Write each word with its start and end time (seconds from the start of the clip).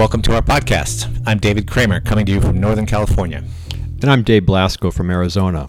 Welcome 0.00 0.22
to 0.22 0.34
our 0.34 0.40
podcast. 0.40 1.14
I'm 1.26 1.36
David 1.36 1.68
Kramer, 1.68 2.00
coming 2.00 2.24
to 2.24 2.32
you 2.32 2.40
from 2.40 2.58
Northern 2.58 2.86
California. 2.86 3.44
And 4.00 4.10
I'm 4.10 4.22
Dave 4.22 4.46
Blasco 4.46 4.90
from 4.90 5.10
Arizona. 5.10 5.68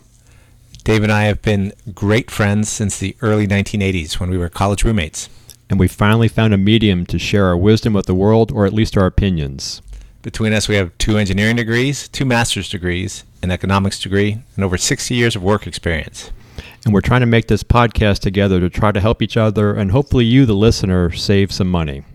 Dave 0.85 1.03
and 1.03 1.11
I 1.11 1.23
have 1.23 1.41
been 1.41 1.73
great 1.93 2.31
friends 2.31 2.69
since 2.69 2.97
the 2.97 3.17
early 3.21 3.45
1980s 3.45 4.21
when 4.21 4.29
we 4.29 4.37
were 4.37 4.47
college 4.47 4.85
roommates. 4.85 5.27
And 5.69 5.77
we 5.77 5.89
finally 5.89 6.29
found 6.29 6.53
a 6.53 6.57
medium 6.57 7.05
to 7.07 7.19
share 7.19 7.45
our 7.47 7.57
wisdom 7.57 7.91
with 7.91 8.05
the 8.05 8.15
world, 8.15 8.53
or 8.53 8.65
at 8.65 8.71
least 8.71 8.95
our 8.95 9.05
opinions. 9.05 9.81
Between 10.21 10.53
us, 10.53 10.69
we 10.69 10.75
have 10.75 10.97
two 10.97 11.17
engineering 11.17 11.57
degrees, 11.57 12.07
two 12.07 12.23
master's 12.23 12.69
degrees, 12.69 13.25
an 13.43 13.51
economics 13.51 13.99
degree, 13.99 14.37
and 14.55 14.63
over 14.63 14.77
60 14.77 15.13
years 15.13 15.35
of 15.35 15.43
work 15.43 15.67
experience. 15.67 16.31
And 16.85 16.93
we're 16.93 17.01
trying 17.01 17.19
to 17.19 17.25
make 17.25 17.49
this 17.49 17.63
podcast 17.63 18.19
together 18.19 18.61
to 18.61 18.69
try 18.69 18.93
to 18.93 19.01
help 19.01 19.21
each 19.21 19.35
other 19.35 19.73
and 19.73 19.91
hopefully 19.91 20.23
you, 20.23 20.45
the 20.45 20.53
listener, 20.53 21.11
save 21.11 21.51
some 21.51 21.69
money. 21.69 22.05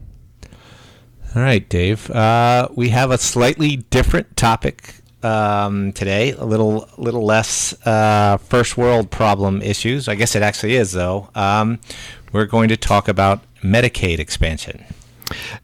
All 1.37 1.43
right, 1.43 1.69
Dave. 1.69 2.11
Uh, 2.11 2.67
we 2.75 2.89
have 2.89 3.11
a 3.11 3.19
slightly 3.19 3.77
different 3.77 4.39
topic 4.39 4.95
um, 5.23 5.93
today. 5.93 6.33
A 6.33 6.47
little, 6.47 6.89
little 6.97 7.27
less 7.27 7.75
uh, 7.87 8.39
first 8.39 8.79
world 8.79 9.11
problem 9.11 9.61
issues. 9.61 10.09
I 10.09 10.15
guess 10.15 10.35
it 10.35 10.43
actually 10.43 10.77
is, 10.77 10.93
though. 10.93 11.29
Um, 11.35 11.79
we're 12.33 12.47
going 12.47 12.71
to 12.71 12.77
talk 12.79 13.07
about 13.07 13.43
Medicaid 13.63 14.19
expansion. 14.19 14.83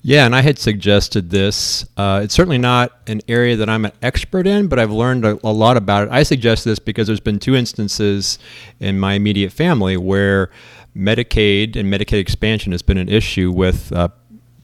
Yeah, 0.02 0.26
and 0.26 0.36
I 0.36 0.42
had 0.42 0.58
suggested 0.58 1.30
this. 1.30 1.86
Uh, 1.96 2.20
it's 2.22 2.34
certainly 2.34 2.58
not 2.58 2.92
an 3.06 3.22
area 3.26 3.56
that 3.56 3.70
I'm 3.70 3.86
an 3.86 3.92
expert 4.02 4.46
in, 4.46 4.66
but 4.66 4.78
I've 4.78 4.92
learned 4.92 5.24
a, 5.24 5.38
a, 5.42 5.52
lot 5.52 5.78
about 5.78 6.08
it. 6.08 6.12
I 6.12 6.22
suggest 6.22 6.66
this 6.66 6.80
because 6.80 7.06
there's 7.06 7.18
been 7.18 7.38
two 7.38 7.54
instances 7.54 8.38
in 8.78 9.00
my 9.00 9.14
immediate 9.14 9.52
family 9.52 9.96
where 9.96 10.50
Medicaid 10.94 11.76
and 11.76 11.90
Medicaid 11.90 12.18
expansion 12.18 12.72
has 12.72 12.82
been 12.82 12.98
an 12.98 13.08
issue 13.08 13.50
with 13.50 13.90
uh, 13.92 14.08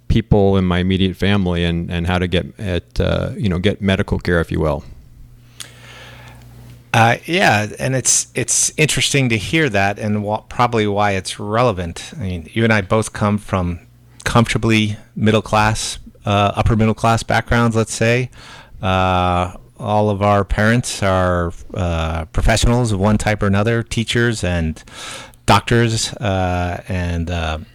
people 0.08 0.56
in 0.56 0.64
my 0.64 0.78
immediate 0.78 1.16
family 1.16 1.64
and, 1.64 1.90
and 1.90 2.06
how 2.06 2.18
to 2.18 2.26
get 2.26 2.58
at 2.58 3.00
uh, 3.00 3.32
you 3.36 3.48
know 3.48 3.58
get 3.58 3.80
medical 3.80 4.18
care, 4.18 4.40
if 4.40 4.50
you 4.50 4.60
will. 4.60 4.84
Uh, 6.92 7.16
yeah, 7.26 7.68
and 7.78 7.94
it's 7.94 8.28
it's 8.34 8.72
interesting 8.78 9.28
to 9.28 9.36
hear 9.36 9.68
that, 9.68 9.98
and 9.98 10.26
wh- 10.26 10.40
probably 10.48 10.86
why 10.86 11.12
it's 11.12 11.38
relevant. 11.38 12.12
I 12.16 12.20
mean, 12.20 12.48
you 12.52 12.64
and 12.64 12.72
I 12.72 12.80
both 12.80 13.12
come 13.12 13.38
from 13.38 13.80
comfortably 14.24 14.96
middle 15.14 15.42
class, 15.42 15.98
uh, 16.24 16.52
upper 16.56 16.76
middle 16.76 16.94
class 16.94 17.22
backgrounds. 17.22 17.76
Let's 17.76 17.94
say 17.94 18.30
uh, 18.80 19.52
all 19.78 20.08
of 20.08 20.22
our 20.22 20.44
parents 20.44 21.02
are 21.02 21.52
uh, 21.74 22.24
professionals 22.26 22.90
of 22.90 23.00
one 23.00 23.18
type 23.18 23.42
or 23.42 23.46
another, 23.46 23.82
teachers 23.82 24.42
and 24.42 24.82
doctors 25.44 26.12
uh, 26.14 26.82
and 26.88 27.30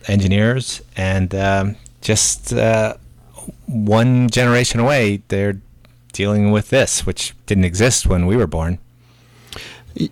engineers, 0.08 0.82
and 0.98 1.36
um, 1.36 1.76
just 2.04 2.54
one 3.66 4.30
generation 4.30 4.80
away, 4.80 5.24
they're 5.30 5.62
dealing 6.12 6.52
with 6.52 6.70
this, 6.70 7.06
which 7.06 7.34
didn't 7.46 7.66
exist 7.66 8.08
when 8.08 8.26
we 8.26 8.38
were 8.38 8.48
born. 8.48 8.80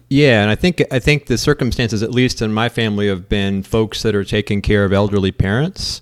Yeah, 0.10 0.42
and 0.44 0.52
I 0.52 0.56
think 0.56 0.84
I 0.92 1.00
think 1.00 1.26
the 1.26 1.38
circumstances, 1.38 2.04
at 2.04 2.12
least 2.12 2.42
in 2.42 2.54
my 2.54 2.70
family, 2.70 3.08
have 3.08 3.28
been 3.28 3.64
folks 3.64 4.04
that 4.04 4.14
are 4.14 4.24
taking 4.24 4.62
care 4.62 4.86
of 4.86 4.94
elderly 4.94 5.32
parents 5.32 6.02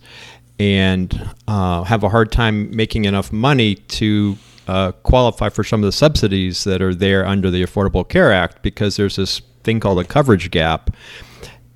and 0.60 1.30
uh, 1.48 1.84
have 1.84 2.04
a 2.04 2.10
hard 2.10 2.32
time 2.32 2.76
making 2.76 3.06
enough 3.06 3.32
money 3.32 3.76
to 3.76 4.38
uh, 4.68 4.92
qualify 5.04 5.48
for 5.48 5.64
some 5.64 5.82
of 5.82 5.86
the 5.86 5.94
subsidies 5.94 6.66
that 6.66 6.82
are 6.82 6.94
there 6.94 7.26
under 7.26 7.50
the 7.50 7.64
Affordable 7.64 8.08
Care 8.08 8.34
Act 8.34 8.62
because 8.62 8.98
there's 8.98 9.16
this 9.16 9.42
thing 9.64 9.80
called 9.80 10.00
a 10.00 10.04
coverage 10.04 10.52
gap. 10.52 10.90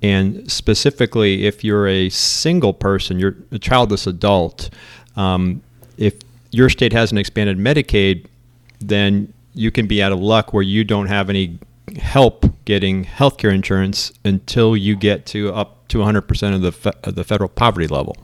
And 0.04 0.52
specifically, 0.52 1.46
if 1.46 1.64
you're 1.64 1.88
a 1.88 2.10
single 2.10 2.74
person, 2.74 3.18
you're 3.18 3.36
a 3.50 3.58
childless 3.58 4.06
adult, 4.06 4.68
um, 5.16 5.62
if 5.96 6.16
your 6.50 6.68
state 6.68 6.92
hasn't 6.92 7.18
expanded 7.18 7.56
Medicaid, 7.56 8.26
then 8.80 9.32
you 9.54 9.70
can 9.70 9.86
be 9.86 10.02
out 10.02 10.12
of 10.12 10.20
luck 10.20 10.52
where 10.52 10.62
you 10.62 10.84
don't 10.84 11.06
have 11.06 11.30
any 11.30 11.58
help 11.96 12.44
getting 12.66 13.04
health 13.04 13.38
care 13.38 13.48
insurance 13.48 14.12
until 14.26 14.76
you 14.76 14.94
get 14.94 15.24
to 15.24 15.50
up 15.54 15.88
to 15.88 15.98
100% 15.98 16.54
of 16.54 16.60
the, 16.60 16.72
fe- 16.72 16.92
of 17.02 17.14
the 17.14 17.24
federal 17.24 17.48
poverty 17.48 17.86
level. 17.86 18.14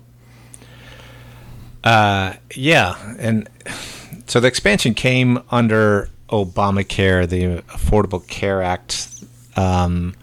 Uh, 1.83 2.35
yeah, 2.55 3.15
and 3.19 3.49
so 4.27 4.39
the 4.39 4.49
expansion 4.49 4.93
came 4.93 5.43
under 5.51 6.11
Obamacare, 6.29 7.27
the 7.27 7.63
Affordable 7.73 8.27
Care 8.27 8.61
Act, 8.61 9.25
um, 9.57 10.15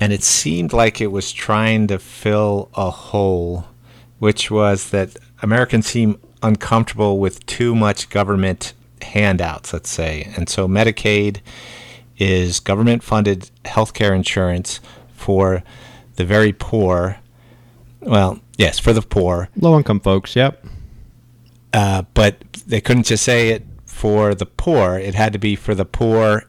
and 0.00 0.12
it 0.12 0.22
seemed 0.22 0.72
like 0.72 1.00
it 1.00 1.12
was 1.12 1.32
trying 1.32 1.86
to 1.88 1.98
fill 1.98 2.68
a 2.74 2.90
hole, 2.90 3.66
which 4.18 4.50
was 4.50 4.90
that 4.90 5.16
Americans 5.42 5.86
seem 5.86 6.18
uncomfortable 6.42 7.18
with 7.18 7.44
too 7.46 7.74
much 7.74 8.10
government 8.10 8.74
handouts, 9.02 9.72
let's 9.72 9.90
say, 9.90 10.32
and 10.36 10.48
so 10.48 10.66
Medicaid 10.66 11.40
is 12.16 12.60
government 12.60 13.02
funded 13.02 13.50
healthcare 13.64 14.14
insurance 14.14 14.80
for 15.14 15.62
the 16.16 16.24
very 16.24 16.52
poor. 16.52 17.18
Well, 18.00 18.40
yes, 18.56 18.78
for 18.78 18.92
the 18.92 19.02
poor. 19.02 19.48
Low 19.56 19.76
income 19.76 20.00
folks, 20.00 20.36
yep. 20.36 20.64
Uh, 21.72 22.02
but 22.14 22.40
they 22.66 22.80
couldn't 22.80 23.06
just 23.06 23.24
say 23.24 23.48
it 23.50 23.64
for 23.84 24.34
the 24.34 24.46
poor, 24.46 24.98
it 24.98 25.14
had 25.14 25.32
to 25.32 25.38
be 25.38 25.56
for 25.56 25.74
the 25.74 25.84
poor 25.84 26.44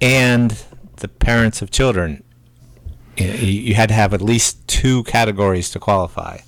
and 0.00 0.64
the 0.96 1.08
parents 1.08 1.62
of 1.62 1.70
children. 1.70 2.22
You 3.20 3.74
had 3.74 3.88
to 3.88 3.94
have 3.94 4.14
at 4.14 4.22
least 4.22 4.66
two 4.66 5.02
categories 5.04 5.70
to 5.70 5.78
qualify. 5.78 6.38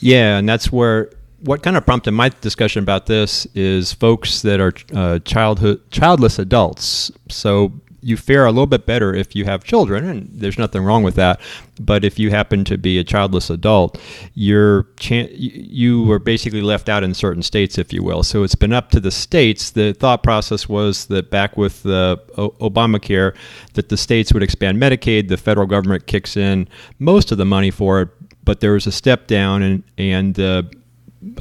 Yeah, 0.00 0.38
and 0.38 0.48
that's 0.48 0.72
where 0.72 1.10
what 1.44 1.62
kind 1.62 1.76
of 1.76 1.84
prompted 1.84 2.12
my 2.12 2.28
discussion 2.28 2.82
about 2.82 3.06
this 3.06 3.46
is 3.54 3.92
folks 3.92 4.42
that 4.42 4.60
are 4.60 4.72
uh, 4.94 5.18
childhood 5.20 5.80
childless 5.90 6.38
adults. 6.38 7.10
So 7.28 7.72
you 8.02 8.16
fare 8.16 8.44
a 8.44 8.50
little 8.50 8.66
bit 8.66 8.84
better 8.84 9.14
if 9.14 9.36
you 9.36 9.44
have 9.44 9.62
children, 9.62 10.04
and 10.04 10.28
there's 10.32 10.58
nothing 10.58 10.82
wrong 10.82 11.04
with 11.04 11.14
that. 11.14 11.40
But 11.80 12.04
if 12.04 12.18
you 12.18 12.30
happen 12.30 12.64
to 12.64 12.76
be 12.76 12.98
a 12.98 13.04
childless 13.04 13.48
adult, 13.48 13.98
you're 14.34 14.88
chan- 14.98 15.30
you 15.32 16.02
were 16.02 16.18
basically 16.18 16.62
left 16.62 16.88
out 16.88 17.04
in 17.04 17.14
certain 17.14 17.42
states, 17.42 17.78
if 17.78 17.92
you 17.92 18.02
will. 18.02 18.24
So 18.24 18.42
it's 18.42 18.56
been 18.56 18.72
up 18.72 18.90
to 18.90 19.00
the 19.00 19.12
states. 19.12 19.70
The 19.70 19.92
thought 19.94 20.22
process 20.22 20.68
was 20.68 21.06
that 21.06 21.30
back 21.30 21.56
with 21.56 21.82
the 21.84 22.20
o- 22.36 22.50
Obamacare, 22.60 23.36
that 23.74 23.88
the 23.88 23.96
states 23.96 24.32
would 24.32 24.42
expand 24.42 24.82
Medicaid, 24.82 25.28
the 25.28 25.36
federal 25.36 25.66
government 25.66 26.06
kicks 26.06 26.36
in 26.36 26.68
most 26.98 27.30
of 27.30 27.38
the 27.38 27.44
money 27.44 27.70
for 27.70 28.02
it, 28.02 28.08
but 28.44 28.60
there 28.60 28.72
was 28.72 28.86
a 28.88 28.92
step 28.92 29.28
down, 29.28 29.62
and 29.62 29.82
and 29.96 30.40
uh, 30.40 30.64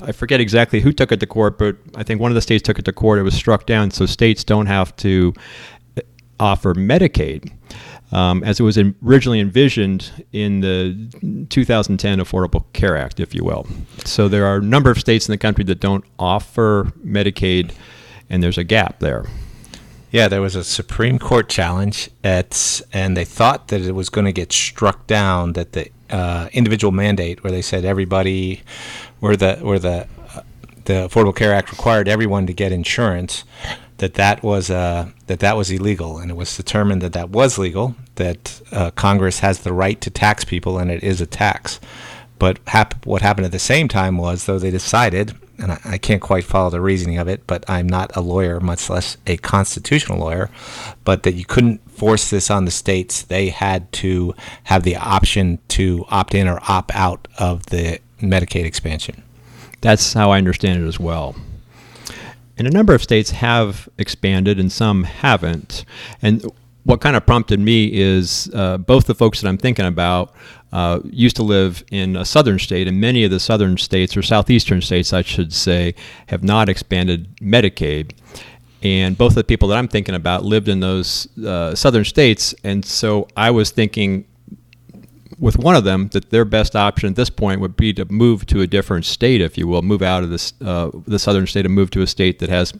I 0.03 0.11
forget 0.11 0.39
exactly 0.39 0.79
who 0.79 0.93
took 0.93 1.11
it 1.11 1.19
to 1.19 1.25
court, 1.25 1.57
but 1.57 1.75
I 1.95 2.03
think 2.03 2.21
one 2.21 2.29
of 2.29 2.35
the 2.35 2.41
states 2.41 2.61
took 2.61 2.77
it 2.77 2.85
to 2.85 2.93
court. 2.93 3.17
It 3.17 3.23
was 3.23 3.33
struck 3.33 3.65
down, 3.65 3.89
so 3.89 4.05
states 4.05 4.43
don't 4.43 4.67
have 4.67 4.95
to 4.97 5.33
offer 6.41 6.73
Medicaid. 6.73 7.51
Um, 8.11 8.43
as 8.43 8.59
it 8.59 8.63
was 8.63 8.77
originally 8.77 9.39
envisioned 9.39 10.25
in 10.33 10.59
the 10.59 11.47
2010 11.49 12.19
Affordable 12.19 12.65
Care 12.73 12.97
Act, 12.97 13.21
if 13.21 13.33
you 13.33 13.45
will. 13.45 13.65
So 14.03 14.27
there 14.27 14.45
are 14.45 14.57
a 14.57 14.61
number 14.61 14.91
of 14.91 14.99
states 14.99 15.29
in 15.29 15.31
the 15.31 15.37
country 15.37 15.63
that 15.63 15.79
don't 15.79 16.03
offer 16.19 16.91
Medicaid, 17.05 17.71
and 18.29 18.43
there's 18.43 18.57
a 18.57 18.65
gap 18.65 18.99
there. 18.99 19.27
Yeah, 20.11 20.27
there 20.27 20.41
was 20.41 20.55
a 20.55 20.63
Supreme 20.65 21.19
Court 21.19 21.47
challenge 21.47 22.09
at, 22.21 22.81
and 22.91 23.15
they 23.15 23.23
thought 23.23 23.69
that 23.69 23.79
it 23.79 23.93
was 23.93 24.09
going 24.09 24.25
to 24.25 24.33
get 24.33 24.51
struck 24.51 25.07
down. 25.07 25.53
That 25.53 25.71
the 25.71 25.89
uh, 26.09 26.49
individual 26.51 26.91
mandate, 26.91 27.45
where 27.45 27.51
they 27.51 27.61
said 27.61 27.85
everybody, 27.85 28.61
where 29.21 29.37
the 29.37 29.55
where 29.61 29.79
the 29.79 30.07
uh, 30.35 30.41
the 30.83 30.93
Affordable 31.07 31.33
Care 31.33 31.53
Act 31.53 31.71
required 31.71 32.09
everyone 32.09 32.45
to 32.47 32.53
get 32.53 32.73
insurance, 32.73 33.45
that 34.01 34.15
that 34.15 34.41
was 34.41 34.71
uh, 34.71 35.07
that 35.27 35.41
that 35.41 35.55
was 35.55 35.69
illegal, 35.69 36.17
and 36.17 36.31
it 36.31 36.33
was 36.33 36.57
determined 36.57 37.03
that 37.03 37.13
that 37.13 37.29
was 37.29 37.59
legal. 37.59 37.95
That 38.15 38.59
uh, 38.71 38.89
Congress 38.91 39.39
has 39.39 39.59
the 39.59 39.73
right 39.73 40.01
to 40.01 40.09
tax 40.09 40.43
people, 40.43 40.79
and 40.79 40.89
it 40.89 41.03
is 41.03 41.21
a 41.21 41.27
tax. 41.27 41.79
But 42.39 42.57
hap- 42.65 43.05
what 43.05 43.21
happened 43.21 43.45
at 43.45 43.51
the 43.51 43.59
same 43.59 43.87
time 43.87 44.17
was, 44.17 44.45
though 44.45 44.57
they 44.57 44.71
decided, 44.71 45.35
and 45.59 45.73
I, 45.73 45.79
I, 45.85 45.97
can't 45.99 46.21
quite 46.21 46.45
follow 46.45 46.71
the 46.71 46.81
reasoning 46.81 47.19
of 47.19 47.27
it, 47.27 47.45
but 47.45 47.63
I'm 47.69 47.87
not 47.87 48.15
a 48.15 48.21
lawyer, 48.21 48.59
much 48.59 48.89
less 48.89 49.17
a 49.27 49.37
constitutional 49.37 50.17
lawyer, 50.17 50.49
but 51.03 51.21
that 51.21 51.35
you 51.35 51.45
couldn't 51.45 51.87
force 51.91 52.31
this 52.31 52.49
on 52.49 52.65
the 52.65 52.71
states. 52.71 53.21
They 53.21 53.49
had 53.49 53.91
to 53.93 54.33
have 54.63 54.81
the 54.81 54.95
option 54.95 55.59
to 55.67 56.05
opt 56.09 56.33
in 56.33 56.47
or 56.47 56.59
opt 56.67 56.89
out 56.95 57.27
of 57.37 57.67
the 57.67 57.99
Medicaid 58.19 58.65
expansion. 58.65 59.21
That's 59.81 60.13
how 60.13 60.31
I 60.31 60.39
understand 60.39 60.83
it 60.83 60.87
as 60.87 60.99
well. 60.99 61.35
And 62.61 62.67
a 62.67 62.71
number 62.71 62.93
of 62.93 63.01
states 63.01 63.31
have 63.31 63.89
expanded 63.97 64.59
and 64.59 64.71
some 64.71 65.03
haven't. 65.03 65.83
And 66.21 66.45
what 66.83 67.01
kind 67.01 67.15
of 67.15 67.25
prompted 67.25 67.59
me 67.59 67.91
is 67.91 68.51
uh, 68.53 68.77
both 68.77 69.07
the 69.07 69.15
folks 69.15 69.41
that 69.41 69.49
I'm 69.49 69.57
thinking 69.57 69.87
about 69.87 70.35
uh, 70.71 70.99
used 71.03 71.37
to 71.37 71.41
live 71.41 71.83
in 71.89 72.15
a 72.15 72.23
southern 72.23 72.59
state, 72.59 72.87
and 72.87 73.01
many 73.01 73.23
of 73.23 73.31
the 73.31 73.39
southern 73.39 73.77
states, 73.77 74.15
or 74.15 74.21
southeastern 74.21 74.79
states, 74.79 75.11
I 75.11 75.23
should 75.23 75.51
say, 75.51 75.95
have 76.27 76.43
not 76.43 76.69
expanded 76.69 77.35
Medicaid. 77.37 78.11
And 78.83 79.17
both 79.17 79.31
of 79.31 79.37
the 79.37 79.43
people 79.43 79.67
that 79.69 79.79
I'm 79.79 79.87
thinking 79.87 80.13
about 80.13 80.45
lived 80.45 80.67
in 80.67 80.81
those 80.81 81.35
uh, 81.39 81.73
southern 81.73 82.05
states. 82.05 82.53
And 82.63 82.85
so 82.85 83.27
I 83.35 83.49
was 83.49 83.71
thinking, 83.71 84.27
with 85.41 85.57
one 85.57 85.75
of 85.75 85.83
them 85.83 86.07
that 86.09 86.29
their 86.29 86.45
best 86.45 86.75
option 86.75 87.09
at 87.09 87.15
this 87.15 87.31
point 87.31 87.59
would 87.59 87.75
be 87.75 87.91
to 87.91 88.05
move 88.05 88.45
to 88.45 88.61
a 88.61 88.67
different 88.67 89.03
state, 89.05 89.41
if 89.41 89.57
you 89.57 89.67
will, 89.67 89.81
move 89.81 90.03
out 90.03 90.23
of 90.23 90.29
this 90.29 90.53
uh, 90.61 90.89
the 91.07 91.19
southern 91.19 91.47
state 91.47 91.65
and 91.65 91.73
move 91.73 91.89
to 91.91 92.01
a 92.01 92.07
state 92.07 92.39
that 92.39 92.49
has 92.49 92.73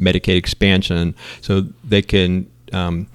Medicaid 0.00 0.36
expansion, 0.36 1.14
so 1.42 1.60
they 1.84 2.02
can 2.02 2.50
um, 2.72 3.06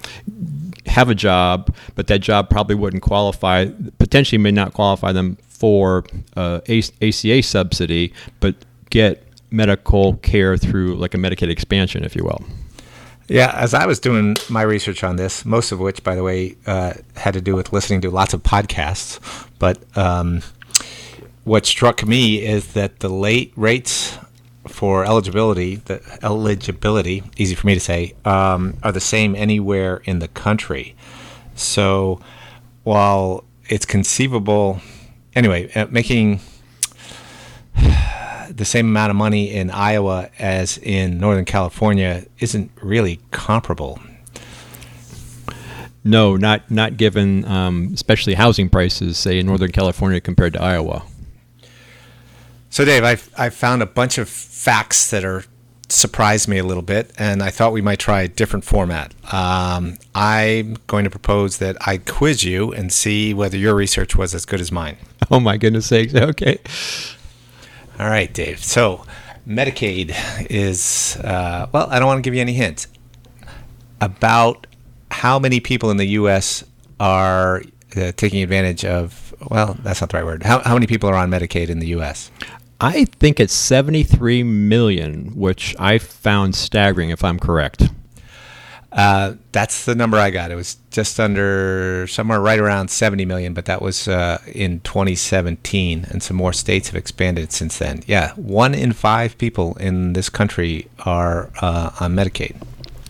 have 0.86 1.10
a 1.10 1.16
job, 1.16 1.74
but 1.96 2.08
that 2.08 2.20
job 2.20 2.50
probably 2.50 2.76
wouldn't 2.76 3.02
qualify, 3.02 3.66
potentially 3.98 4.38
may 4.38 4.52
not 4.52 4.74
qualify 4.74 5.12
them 5.12 5.38
for 5.50 6.06
uh, 6.36 6.60
ACA 6.68 7.42
subsidy, 7.42 8.14
but 8.40 8.56
get 8.90 9.26
medical 9.50 10.18
care 10.18 10.56
through 10.56 10.96
like 10.96 11.14
a 11.14 11.18
Medicaid 11.18 11.50
expansion, 11.50 12.04
if 12.04 12.16
you 12.16 12.24
will. 12.24 12.44
Yeah, 13.34 13.52
as 13.56 13.74
I 13.74 13.88
was 13.88 14.00
doing 14.00 14.36
my 14.48 14.62
research 14.62 15.04
on 15.04 15.16
this, 15.16 15.44
most 15.44 15.72
of 15.72 15.80
which, 15.80 16.04
by 16.04 16.14
the 16.14 16.22
way, 16.22 16.56
uh, 16.68 16.94
had 17.16 17.34
to 17.34 17.42
do 17.42 17.56
with 17.56 17.74
listening 17.74 18.00
to 18.02 18.12
lots 18.12 18.36
of 18.36 18.44
podcasts, 18.44 19.20
but 19.58 19.80
um, 19.98 20.44
what 21.44 21.66
struck 21.66 22.06
me 22.06 22.46
is 22.46 22.74
that 22.74 23.00
the 23.00 23.10
late 23.10 23.52
rates 23.56 24.20
for 24.68 25.04
eligibility, 25.04 25.78
the 25.78 26.00
eligibility, 26.22 27.24
easy 27.36 27.56
for 27.56 27.66
me 27.66 27.74
to 27.74 27.80
say, 27.80 28.14
um, 28.24 28.78
are 28.84 28.92
the 28.92 29.00
same 29.00 29.36
anywhere 29.36 30.04
in 30.06 30.20
the 30.20 30.28
country. 30.28 30.96
So 31.56 32.22
while 32.84 33.46
it's 33.68 33.88
conceivable, 33.88 34.80
anyway, 35.34 35.72
uh, 35.74 35.88
making 35.90 36.40
the 38.56 38.66
same 38.66 38.88
amount 38.88 39.10
of 39.10 39.16
money 39.16 39.52
in 39.52 39.72
Iowa 39.72 40.30
as 40.40 40.78
in 40.78 41.18
Northern 41.18 41.46
California 41.46 42.26
isn't 42.40 42.72
really 42.82 43.20
comparable. 43.32 44.00
No, 46.04 46.36
not 46.36 46.70
not 46.70 46.98
given, 46.98 47.46
um, 47.46 47.92
especially 47.94 48.34
housing 48.34 48.70
prices, 48.70 49.18
say 49.18 49.40
in 49.40 49.46
Northern 49.46 49.72
California 49.72 50.20
compared 50.20 50.54
to 50.54 50.62
Iowa. 50.62 51.04
So, 52.70 52.84
Dave, 52.84 53.04
I 53.04 53.18
I 53.38 53.50
found 53.50 53.82
a 53.82 53.86
bunch 53.86 54.18
of 54.18 54.28
facts 54.28 55.10
that 55.12 55.24
are 55.24 55.46
surprised 55.88 56.48
me 56.50 56.58
a 56.58 56.64
little 56.64 56.84
bit, 56.84 57.12
and 57.18 57.42
I 57.42 57.52
thought 57.52 57.72
we 57.72 57.82
might 57.82 58.00
try 58.00 58.24
a 58.24 58.28
different 58.28 58.66
format. 58.66 59.14
Um, 59.32 59.98
I'm 60.14 60.78
going 60.88 61.04
to 61.06 61.10
propose 61.10 61.60
that 61.60 61.78
I 61.88 62.00
quiz 62.00 62.44
you 62.44 62.74
and 62.74 62.92
see 62.92 63.34
whether 63.34 63.58
your 63.58 63.76
research 63.76 64.16
was 64.16 64.34
as 64.36 64.46
good 64.46 64.60
as 64.60 64.72
mine. 64.72 64.98
Oh 65.32 65.40
my 65.40 65.56
goodness 65.56 65.86
sakes! 65.86 66.14
Okay. 66.14 66.60
All 68.00 68.10
right, 68.10 68.34
Dave. 68.34 68.64
So, 68.64 69.06
Medicaid 69.48 70.16
is, 70.50 71.18
uh, 71.18 71.68
well, 71.72 71.88
I 71.90 72.00
don't 72.00 72.08
want 72.08 72.18
to 72.18 72.22
give 72.22 72.34
you 72.34 72.42
any 72.42 72.54
hints. 72.54 72.88
About 74.02 74.68
how 75.12 75.40
many 75.40 75.60
people 75.60 75.92
in 75.92 75.98
the 75.98 76.08
U.S. 76.08 76.64
are 77.00 77.62
uh, 77.96 78.12
taking 78.14 78.42
advantage 78.42 78.84
of, 78.84 79.34
well, 79.50 79.78
that's 79.84 80.02
not 80.02 80.10
the 80.10 80.18
right 80.18 80.26
word. 80.26 80.44
How, 80.44 80.60
how 80.60 80.74
many 80.74 80.88
people 80.88 81.10
are 81.10 81.16
on 81.16 81.30
Medicaid 81.30 81.70
in 81.70 81.80
the 81.80 81.88
U.S.? 81.88 82.32
I 82.82 83.06
think 83.06 83.40
it's 83.40 83.54
73 83.54 84.44
million, 84.44 85.36
which 85.36 85.76
I 85.80 86.00
found 86.00 86.56
staggering 86.56 87.12
if 87.12 87.24
I'm 87.24 87.40
correct. 87.40 87.90
Uh, 88.94 89.34
that's 89.52 89.86
the 89.86 89.96
number 89.96 90.18
I 90.18 90.30
got. 90.30 90.52
It 90.52 90.56
was 90.56 90.78
just 90.92 91.20
under 91.20 92.06
somewhere 92.08 92.40
right 92.40 92.60
around 92.60 92.90
70 92.90 93.26
million, 93.26 93.54
but 93.54 93.66
that 93.66 93.82
was 93.82 94.08
uh, 94.08 94.40
in 94.46 94.82
2017, 94.82 96.06
and 96.10 96.22
some 96.22 96.38
more 96.38 96.54
states 96.54 96.90
have 96.90 96.96
expanded 96.96 97.52
since 97.52 97.80
then. 97.80 98.04
Yeah, 98.06 98.34
one 98.36 98.76
in 98.76 98.94
five 98.94 99.38
people 99.38 99.76
in 99.78 100.14
this 100.14 100.30
country 100.30 100.88
are 101.00 101.50
uh, 101.62 101.92
on 102.00 102.16
Medicaid. 102.16 102.56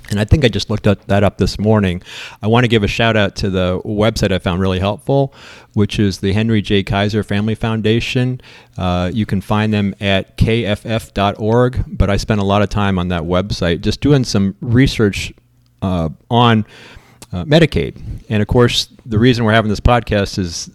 And 0.10 0.20
I 0.20 0.26
think 0.26 0.46
I 0.46 0.48
just 0.48 0.70
looked 0.70 0.86
up 0.86 1.04
that 1.08 1.24
up 1.24 1.38
this 1.38 1.58
morning. 1.58 2.04
I 2.42 2.48
want 2.48 2.66
to 2.66 2.68
give 2.68 2.84
a 2.84 2.88
shout 2.88 3.18
out 3.18 3.36
to 3.38 3.50
the 3.50 3.82
website 3.84 4.32
I 4.32 4.38
found 4.38 4.62
really 4.62 4.80
helpful, 4.80 5.34
which 5.74 5.98
is 5.98 6.20
the 6.20 6.34
Henry 6.34 6.62
J. 6.62 6.84
Kaiser 6.84 7.24
Family 7.24 7.56
Foundation. 7.56 8.40
Uh, 8.78 9.10
you 9.12 9.26
can 9.26 9.42
find 9.42 9.74
them 9.74 9.96
at 10.00 10.38
kff.org, 10.38 11.86
but 11.88 12.10
I 12.10 12.18
spent 12.18 12.42
a 12.42 12.44
lot 12.44 12.62
of 12.62 12.70
time 12.70 13.00
on 13.00 13.08
that 13.08 13.24
website 13.24 13.82
just 13.82 14.02
doing 14.02 14.24
some 14.24 14.56
research 14.62 15.34
uh, 15.84 16.10
on 16.32 16.66
uh, 17.32 17.44
Medicaid. 17.46 18.02
And 18.30 18.42
of 18.42 18.48
course, 18.48 18.88
the 19.06 19.20
reason 19.20 19.46
we're 19.46 19.54
having 19.54 19.70
this 19.70 19.80
podcast 19.80 20.40
is 20.40 20.72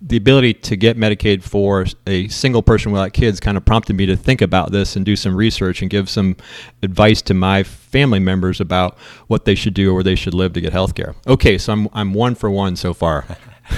the 0.00 0.16
ability 0.16 0.54
to 0.54 0.76
get 0.76 0.96
Medicaid 0.96 1.42
for 1.42 1.84
a 2.06 2.28
single 2.28 2.62
person 2.62 2.92
without 2.92 3.12
kids 3.12 3.40
kind 3.40 3.56
of 3.56 3.64
prompted 3.64 3.96
me 3.96 4.06
to 4.06 4.16
think 4.16 4.40
about 4.40 4.70
this 4.70 4.94
and 4.94 5.04
do 5.04 5.16
some 5.16 5.34
research 5.34 5.82
and 5.82 5.90
give 5.90 6.08
some 6.08 6.36
advice 6.82 7.20
to 7.22 7.34
my 7.34 7.64
family 7.64 8.20
members 8.20 8.60
about 8.60 8.96
what 9.26 9.44
they 9.44 9.56
should 9.56 9.74
do 9.74 9.90
or 9.90 9.94
where 9.94 10.04
they 10.04 10.14
should 10.14 10.34
live 10.34 10.52
to 10.52 10.60
get 10.60 10.72
health 10.72 10.94
care. 10.94 11.16
Okay, 11.26 11.58
so 11.58 11.72
I'm, 11.72 11.88
I'm 11.92 12.14
one 12.14 12.36
for 12.36 12.48
one 12.48 12.76
so 12.76 12.94
far. 12.94 13.24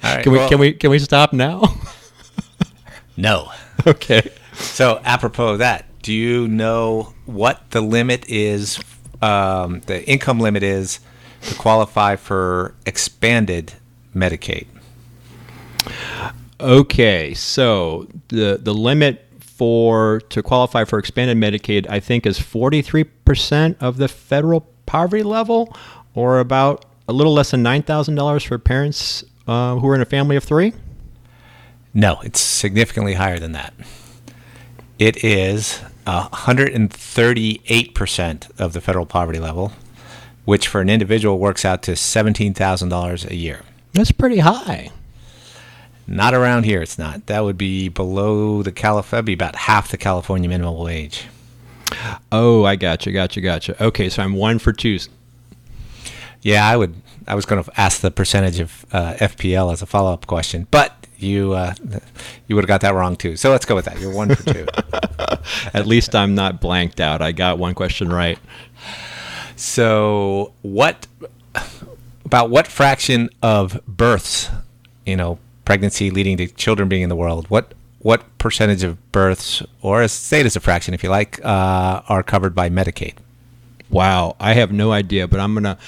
can 0.00 0.32
we 0.32 0.38
well, 0.38 0.48
can 0.48 0.58
we 0.58 0.72
can 0.72 0.90
we 0.90 0.98
stop 0.98 1.32
now? 1.32 1.62
no. 3.16 3.50
Okay. 3.86 4.30
So 4.54 5.00
apropos 5.04 5.48
of 5.48 5.58
that, 5.58 5.84
do 6.02 6.12
you 6.12 6.48
know 6.48 7.12
what 7.26 7.70
the 7.70 7.80
limit 7.80 8.28
is 8.28 8.78
um, 9.24 9.80
the 9.86 10.06
income 10.08 10.38
limit 10.40 10.62
is 10.62 11.00
to 11.42 11.54
qualify 11.54 12.16
for 12.16 12.74
expanded 12.86 13.72
Medicaid? 14.14 14.66
Okay, 16.60 17.34
so 17.34 18.06
the 18.28 18.58
the 18.62 18.74
limit 18.74 19.26
for 19.40 20.20
to 20.28 20.42
qualify 20.42 20.84
for 20.84 20.98
expanded 20.98 21.36
Medicaid, 21.36 21.86
I 21.88 22.00
think, 22.00 22.26
is 22.26 22.38
forty 22.38 22.82
three 22.82 23.04
percent 23.04 23.76
of 23.80 23.96
the 23.96 24.08
federal 24.08 24.60
poverty 24.86 25.22
level, 25.22 25.74
or 26.14 26.38
about 26.40 26.84
a 27.08 27.12
little 27.12 27.32
less 27.32 27.50
than 27.50 27.62
nine 27.62 27.82
thousand 27.82 28.14
dollars 28.14 28.44
for 28.44 28.58
parents 28.58 29.24
uh, 29.46 29.76
who 29.76 29.88
are 29.88 29.94
in 29.94 30.00
a 30.00 30.06
family 30.06 30.36
of 30.36 30.44
three. 30.44 30.72
No, 31.92 32.20
it's 32.22 32.40
significantly 32.40 33.14
higher 33.14 33.38
than 33.38 33.52
that. 33.52 33.72
It 34.98 35.22
is 35.24 35.80
138% 36.06 38.60
of 38.60 38.72
the 38.72 38.80
federal 38.80 39.06
poverty 39.06 39.38
level, 39.38 39.72
which 40.44 40.66
for 40.68 40.80
an 40.80 40.90
individual 40.90 41.38
works 41.38 41.64
out 41.64 41.82
to 41.84 41.92
$17,000 41.92 43.30
a 43.30 43.34
year. 43.34 43.62
That's 43.92 44.12
pretty 44.12 44.38
high. 44.38 44.90
Not 46.06 46.34
around 46.34 46.64
here, 46.64 46.82
it's 46.82 46.98
not. 46.98 47.26
That 47.26 47.44
would 47.44 47.56
be 47.56 47.88
below 47.88 48.62
the 48.62 48.72
California, 48.72 49.22
be 49.22 49.32
about 49.32 49.56
half 49.56 49.90
the 49.90 49.96
California 49.96 50.48
minimum 50.48 50.76
wage. 50.76 51.26
Oh, 52.30 52.64
I 52.64 52.76
gotcha, 52.76 53.10
gotcha, 53.10 53.40
got 53.40 53.66
you, 53.68 53.74
got 53.74 53.80
you. 53.80 53.86
Okay, 53.86 54.08
so 54.10 54.22
I'm 54.22 54.34
one 54.34 54.58
for 54.58 54.72
two. 54.72 54.98
Yeah, 56.42 56.66
I 56.66 56.76
would. 56.76 56.94
I 57.26 57.34
was 57.34 57.46
going 57.46 57.64
to 57.64 57.80
ask 57.80 58.02
the 58.02 58.10
percentage 58.10 58.60
of 58.60 58.84
uh, 58.92 59.14
FPL 59.14 59.72
as 59.72 59.80
a 59.80 59.86
follow 59.86 60.12
up 60.12 60.26
question, 60.26 60.66
but 60.70 61.03
you 61.24 61.52
uh, 61.52 61.74
you 62.46 62.54
would 62.54 62.64
have 62.64 62.68
got 62.68 62.82
that 62.82 62.94
wrong 62.94 63.16
too. 63.16 63.36
So 63.36 63.50
let's 63.50 63.64
go 63.64 63.74
with 63.74 63.86
that. 63.86 63.98
You're 64.00 64.14
one 64.14 64.34
for 64.34 64.52
two. 64.52 64.66
At 65.74 65.86
least 65.86 66.14
I'm 66.14 66.34
not 66.34 66.60
blanked 66.60 67.00
out. 67.00 67.22
I 67.22 67.32
got 67.32 67.58
one 67.58 67.74
question 67.74 68.12
right. 68.12 68.38
So 69.56 70.52
what 70.62 71.06
about 72.24 72.50
what 72.50 72.66
fraction 72.66 73.30
of 73.42 73.80
births, 73.86 74.50
you 75.06 75.16
know, 75.16 75.38
pregnancy 75.64 76.10
leading 76.10 76.36
to 76.38 76.46
children 76.48 76.88
being 76.88 77.02
in 77.02 77.08
the 77.08 77.16
world? 77.16 77.46
What 77.48 77.74
what 78.00 78.36
percentage 78.36 78.82
of 78.82 79.12
births, 79.12 79.62
or 79.80 80.06
say 80.08 80.40
it 80.40 80.46
as 80.46 80.56
a 80.56 80.60
fraction 80.60 80.92
if 80.92 81.02
you 81.02 81.08
like, 81.08 81.42
uh, 81.42 82.02
are 82.06 82.22
covered 82.22 82.54
by 82.54 82.68
Medicaid? 82.68 83.14
Wow, 83.88 84.36
I 84.38 84.52
have 84.52 84.72
no 84.72 84.92
idea, 84.92 85.26
but 85.26 85.40
I'm 85.40 85.54
gonna. 85.54 85.78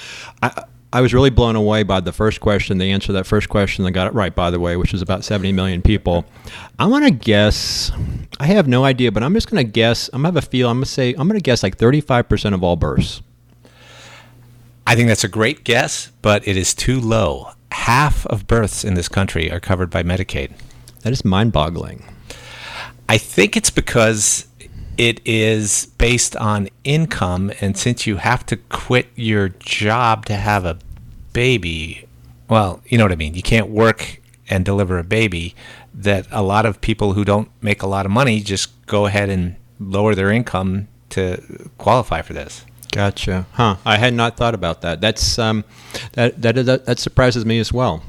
I, 0.41 0.63
I 0.93 1.01
was 1.01 1.13
really 1.13 1.29
blown 1.29 1.55
away 1.55 1.83
by 1.83 1.99
the 1.99 2.13
first 2.13 2.39
question. 2.39 2.77
The 2.77 2.91
answer 2.91 3.07
to 3.07 3.13
that 3.13 3.25
first 3.25 3.49
question, 3.49 3.85
I 3.85 3.91
got 3.91 4.07
it 4.07 4.13
right, 4.13 4.33
by 4.33 4.51
the 4.51 4.59
way, 4.59 4.77
which 4.77 4.93
is 4.93 5.01
about 5.01 5.25
70 5.25 5.51
million 5.51 5.81
people. 5.81 6.25
I'm 6.79 6.89
going 6.89 7.03
to 7.03 7.11
guess, 7.11 7.91
I 8.39 8.45
have 8.45 8.67
no 8.67 8.85
idea, 8.85 9.11
but 9.11 9.21
I'm 9.21 9.33
just 9.33 9.49
going 9.49 9.65
to 9.65 9.69
guess, 9.69 10.09
I'm 10.13 10.21
going 10.21 10.33
to 10.33 10.37
have 10.37 10.45
a 10.45 10.49
feel, 10.49 10.69
I'm 10.69 10.77
going 10.77 10.85
to 10.85 10.89
say, 10.89 11.09
I'm 11.09 11.27
going 11.27 11.39
to 11.39 11.43
guess 11.43 11.61
like 11.61 11.77
35% 11.77 12.53
of 12.53 12.63
all 12.63 12.77
births. 12.77 13.21
I 14.85 14.95
think 14.95 15.09
that's 15.09 15.25
a 15.25 15.29
great 15.29 15.65
guess, 15.65 16.11
but 16.21 16.47
it 16.47 16.55
is 16.55 16.73
too 16.73 17.01
low. 17.01 17.51
Half 17.73 18.25
of 18.27 18.47
births 18.47 18.85
in 18.85 18.93
this 18.93 19.09
country 19.09 19.51
are 19.51 19.59
covered 19.59 19.89
by 19.89 20.03
Medicaid. 20.03 20.53
That 21.01 21.11
is 21.11 21.25
mind 21.25 21.51
boggling. 21.51 22.05
I 23.09 23.17
think 23.17 23.57
it's 23.57 23.69
because 23.69 24.46
it 24.97 25.21
is 25.25 25.87
based 25.97 26.35
on 26.35 26.69
income 26.83 27.51
and 27.61 27.77
since 27.77 28.07
you 28.07 28.17
have 28.17 28.45
to 28.45 28.57
quit 28.57 29.07
your 29.15 29.49
job 29.49 30.25
to 30.25 30.35
have 30.35 30.65
a 30.65 30.77
baby 31.33 32.07
well 32.47 32.81
you 32.87 32.97
know 32.97 33.03
what 33.03 33.11
i 33.11 33.15
mean. 33.15 33.33
You 33.33 33.43
can't 33.43 33.69
work 33.69 34.21
and 34.49 34.63
deliver 34.65 34.97
a 34.97 35.03
baby 35.03 35.55
that 35.93 36.27
a 36.31 36.41
lot 36.41 36.65
of 36.65 36.79
people 36.81 37.13
who 37.13 37.25
don't 37.25 37.49
make 37.61 37.81
a 37.81 37.87
lot 37.87 38.05
of 38.05 38.11
money 38.11 38.39
just 38.39 38.85
go 38.85 39.05
ahead 39.05 39.29
and 39.29 39.55
lower 39.79 40.15
their 40.15 40.31
income 40.31 40.87
to 41.09 41.69
qualify 41.77 42.21
for 42.21 42.33
this. 42.33 42.65
Gotcha. 42.91 43.45
Huh. 43.53 43.77
I 43.85 43.97
had 43.97 44.13
not 44.13 44.37
thought 44.37 44.53
about 44.53 44.81
that. 44.81 45.01
That's 45.01 45.37
um 45.37 45.63
that 46.13 46.41
that 46.41 46.55
that, 46.65 46.85
that 46.85 46.99
surprises 46.99 47.45
me 47.45 47.59
as 47.59 47.73
well. 47.73 48.03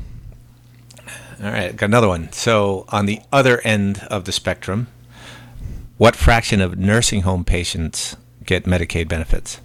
All 1.42 1.50
right 1.50 1.75
got 1.75 1.87
another 1.87 2.09
one. 2.09 2.30
So 2.33 2.85
on 2.88 3.07
the 3.07 3.21
other 3.33 3.61
end 3.62 4.07
of 4.11 4.25
the 4.25 4.33
spectrum 4.33 4.88
what 5.98 6.14
fraction 6.16 6.60
of 6.60 6.78
nursing 6.78 7.22
home 7.22 7.44
patients 7.44 8.16
get 8.44 8.64
Medicaid 8.64 9.08
benefits? 9.08 9.60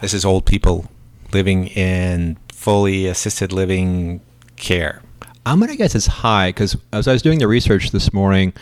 This 0.00 0.14
is 0.14 0.24
old 0.24 0.46
people 0.46 0.90
living 1.32 1.68
in 1.68 2.36
fully 2.52 3.06
assisted 3.06 3.52
living 3.52 4.20
care. 4.56 5.02
I'm 5.44 5.58
gonna 5.58 5.76
guess 5.76 5.94
it's 5.94 6.06
high 6.06 6.50
because 6.50 6.76
as 6.92 7.08
I 7.08 7.12
was 7.12 7.22
doing 7.22 7.38
the 7.38 7.48
research 7.48 7.90
this 7.90 8.12
morning, 8.12 8.52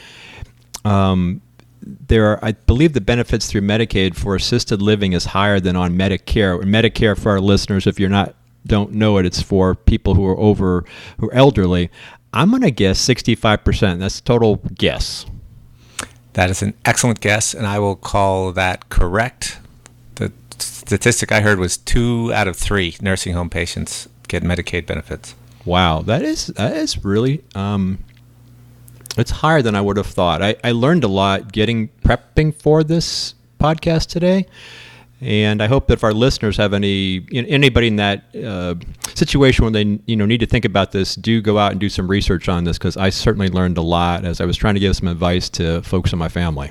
um, 0.84 1.42
there 1.82 2.26
are, 2.26 2.44
I 2.44 2.52
believe, 2.52 2.92
the 2.92 3.00
benefits 3.00 3.46
through 3.46 3.62
Medicaid 3.62 4.14
for 4.14 4.34
assisted 4.36 4.80
living 4.80 5.12
is 5.12 5.26
higher 5.26 5.60
than 5.60 5.76
on 5.76 5.96
Medicare. 5.96 6.62
Medicare, 6.62 7.18
for 7.18 7.32
our 7.32 7.40
listeners, 7.40 7.86
if 7.86 7.98
you're 7.98 8.08
not 8.08 8.34
don't 8.66 8.92
know 8.92 9.16
it, 9.18 9.26
it's 9.26 9.40
for 9.42 9.74
people 9.74 10.14
who 10.14 10.26
are 10.26 10.38
over 10.38 10.84
who 11.18 11.28
are 11.28 11.34
elderly. 11.34 11.90
I'm 12.32 12.50
gonna 12.50 12.70
guess 12.70 13.00
65 13.00 13.64
percent. 13.64 14.00
That's 14.00 14.20
total 14.20 14.56
guess. 14.74 15.26
That 16.34 16.50
is 16.50 16.62
an 16.62 16.74
excellent 16.84 17.20
guess, 17.20 17.54
and 17.54 17.66
I 17.66 17.78
will 17.78 17.96
call 17.96 18.52
that 18.52 18.88
correct. 18.88 19.58
The 20.16 20.32
statistic 20.58 21.32
I 21.32 21.40
heard 21.40 21.58
was 21.58 21.76
two 21.76 22.32
out 22.32 22.46
of 22.46 22.56
three 22.56 22.96
nursing 23.00 23.34
home 23.34 23.50
patients 23.50 24.08
get 24.28 24.42
Medicaid 24.42 24.86
benefits. 24.86 25.34
Wow, 25.64 26.02
that 26.02 26.22
is 26.22 26.46
that 26.48 26.76
is 26.76 27.04
really 27.04 27.42
um, 27.54 27.98
it's 29.16 29.30
higher 29.30 29.60
than 29.62 29.74
I 29.74 29.80
would 29.80 29.96
have 29.96 30.06
thought. 30.06 30.42
I, 30.42 30.56
I 30.62 30.72
learned 30.72 31.04
a 31.04 31.08
lot 31.08 31.52
getting 31.52 31.88
prepping 32.04 32.54
for 32.54 32.82
this 32.84 33.34
podcast 33.58 34.06
today, 34.06 34.46
and 35.20 35.62
I 35.62 35.66
hope 35.66 35.86
that 35.88 35.94
if 35.94 36.04
our 36.04 36.14
listeners 36.14 36.56
have 36.56 36.72
any 36.72 37.26
you 37.30 37.42
know, 37.42 37.48
anybody 37.48 37.88
in 37.88 37.96
that 37.96 38.24
uh, 38.34 38.74
situation 39.14 39.64
where 39.64 39.72
they 39.72 39.98
you 40.06 40.16
know 40.16 40.26
need 40.26 40.40
to 40.40 40.46
think 40.46 40.64
about 40.64 40.92
this, 40.92 41.14
do 41.14 41.40
go 41.40 41.58
out 41.58 41.72
and 41.72 41.80
do 41.80 41.88
some 41.88 42.08
research 42.08 42.48
on 42.48 42.64
this 42.64 42.78
because 42.78 42.96
I 42.96 43.10
certainly 43.10 43.48
learned 43.48 43.78
a 43.78 43.82
lot 43.82 44.24
as 44.24 44.40
I 44.40 44.44
was 44.44 44.56
trying 44.56 44.74
to 44.74 44.80
give 44.80 44.96
some 44.96 45.08
advice 45.08 45.48
to 45.50 45.82
folks 45.82 46.12
in 46.12 46.18
my 46.18 46.28
family. 46.28 46.70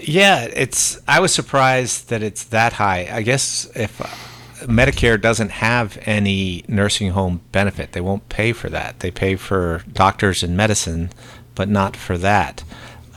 Yeah, 0.00 0.44
it's. 0.44 1.00
I 1.08 1.20
was 1.20 1.32
surprised 1.32 2.10
that 2.10 2.22
it's 2.22 2.44
that 2.44 2.74
high. 2.74 3.08
I 3.10 3.22
guess 3.22 3.70
if 3.74 4.00
Medicare 4.66 5.20
doesn't 5.20 5.50
have 5.50 5.98
any 6.06 6.64
nursing 6.68 7.10
home 7.10 7.40
benefit. 7.52 7.92
They 7.92 8.00
won't 8.00 8.28
pay 8.28 8.52
for 8.52 8.68
that. 8.70 9.00
They 9.00 9.10
pay 9.10 9.36
for 9.36 9.82
doctors 9.90 10.42
and 10.42 10.56
medicine, 10.56 11.10
but 11.54 11.68
not 11.68 11.96
for 11.96 12.16
that. 12.18 12.64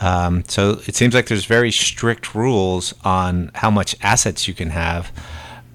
Um, 0.00 0.44
so 0.46 0.80
it 0.86 0.94
seems 0.94 1.14
like 1.14 1.26
there's 1.26 1.44
very 1.44 1.72
strict 1.72 2.34
rules 2.34 2.94
on 3.04 3.50
how 3.54 3.70
much 3.70 3.96
assets 4.02 4.46
you 4.46 4.54
can 4.54 4.70
have. 4.70 5.12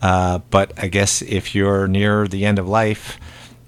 Uh, 0.01 0.39
but 0.50 0.74
I 0.77 0.88
guess 0.88 1.22
if 1.22 1.56
you're 1.56 1.88
near 1.88 2.27
the 2.27 2.46
end 2.46 2.60
of 2.60 2.68
life, 2.68 3.20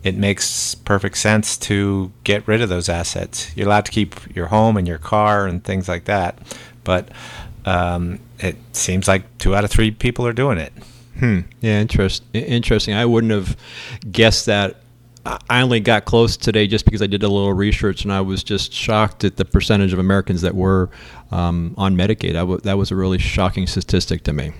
it 0.03 0.15
makes 0.15 0.75
perfect 0.75 1.17
sense 1.17 1.57
to 1.57 2.11
get 2.23 2.47
rid 2.47 2.61
of 2.61 2.69
those 2.69 2.89
assets. 2.89 3.55
You're 3.55 3.67
allowed 3.67 3.85
to 3.85 3.91
keep 3.91 4.35
your 4.35 4.47
home 4.47 4.77
and 4.77 4.87
your 4.87 4.99
car 4.99 5.47
and 5.47 5.63
things 5.63 5.89
like 5.89 6.05
that, 6.05 6.37
but 6.83 7.09
um, 7.65 8.19
it 8.39 8.55
seems 8.73 9.07
like 9.07 9.37
two 9.39 9.55
out 9.55 9.63
of 9.63 9.71
three 9.71 9.91
people 9.91 10.27
are 10.27 10.33
doing 10.33 10.57
it. 10.57 10.71
Hmm. 11.19 11.39
Yeah, 11.61 11.79
interest, 11.81 12.23
interesting. 12.33 12.93
I 12.93 13.05
wouldn't 13.05 13.31
have 13.31 13.57
guessed 14.11 14.45
that. 14.45 14.77
I 15.25 15.61
only 15.61 15.79
got 15.79 16.05
close 16.05 16.37
today 16.37 16.67
just 16.67 16.85
because 16.85 17.01
I 17.01 17.07
did 17.07 17.23
a 17.23 17.27
little 17.27 17.53
research, 17.53 18.03
and 18.03 18.13
I 18.13 18.21
was 18.21 18.43
just 18.43 18.71
shocked 18.71 19.23
at 19.23 19.37
the 19.37 19.45
percentage 19.45 19.91
of 19.91 19.97
Americans 19.97 20.41
that 20.41 20.53
were 20.53 20.89
um, 21.31 21.73
on 21.77 21.95
Medicaid. 21.95 22.33
W- 22.33 22.59
that 22.61 22.77
was 22.77 22.91
a 22.91 22.95
really 22.95 23.17
shocking 23.17 23.65
statistic 23.65 24.23
to 24.23 24.33
me. 24.33 24.51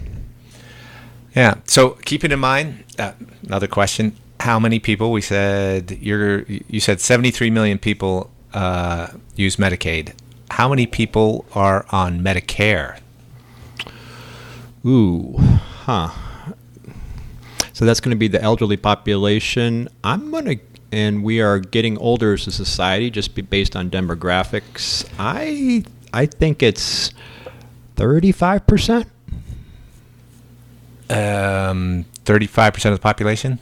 Yeah. 1.36 1.56
So 1.66 1.92
keeping 2.06 2.32
in 2.32 2.40
mind, 2.40 2.84
uh, 2.98 3.12
another 3.46 3.68
question: 3.68 4.16
How 4.40 4.60
many 4.60 4.80
people? 4.80 5.12
We 5.12 5.22
said 5.22 5.98
you're. 6.02 6.42
You 6.44 6.80
said 6.80 7.00
73 7.00 7.52
million 7.52 7.78
people 7.78 8.32
uh, 8.54 9.10
use 9.36 9.58
Medicaid. 9.58 10.14
How 10.52 10.68
many 10.70 10.88
people 10.88 11.46
are 11.54 11.86
on 11.92 12.22
Medicare? 12.22 13.00
Ooh, 14.86 15.36
huh. 15.38 16.10
So 17.76 17.84
that's 17.84 18.00
going 18.00 18.12
to 18.12 18.18
be 18.18 18.30
the 18.30 18.42
elderly 18.42 18.78
population. 18.78 19.90
I'm 20.02 20.32
going 20.32 20.46
to, 20.46 20.58
and 20.94 21.26
we 21.26 21.42
are 21.42 21.60
getting 21.60 21.98
older 21.98 22.32
as 22.32 22.48
a 22.48 22.52
society, 22.54 23.10
just 23.10 23.36
be 23.36 23.42
based 23.42 23.76
on 23.76 23.90
demographics. 23.92 25.06
I 25.20 25.84
I 26.14 26.26
think 26.26 26.64
it's 26.64 27.12
thirty 27.98 28.32
five 28.32 28.66
percent. 28.66 29.08
Um, 31.10 32.06
thirty-five 32.24 32.74
percent 32.74 32.94
of 32.94 33.00
the 33.00 33.04
population. 33.04 33.60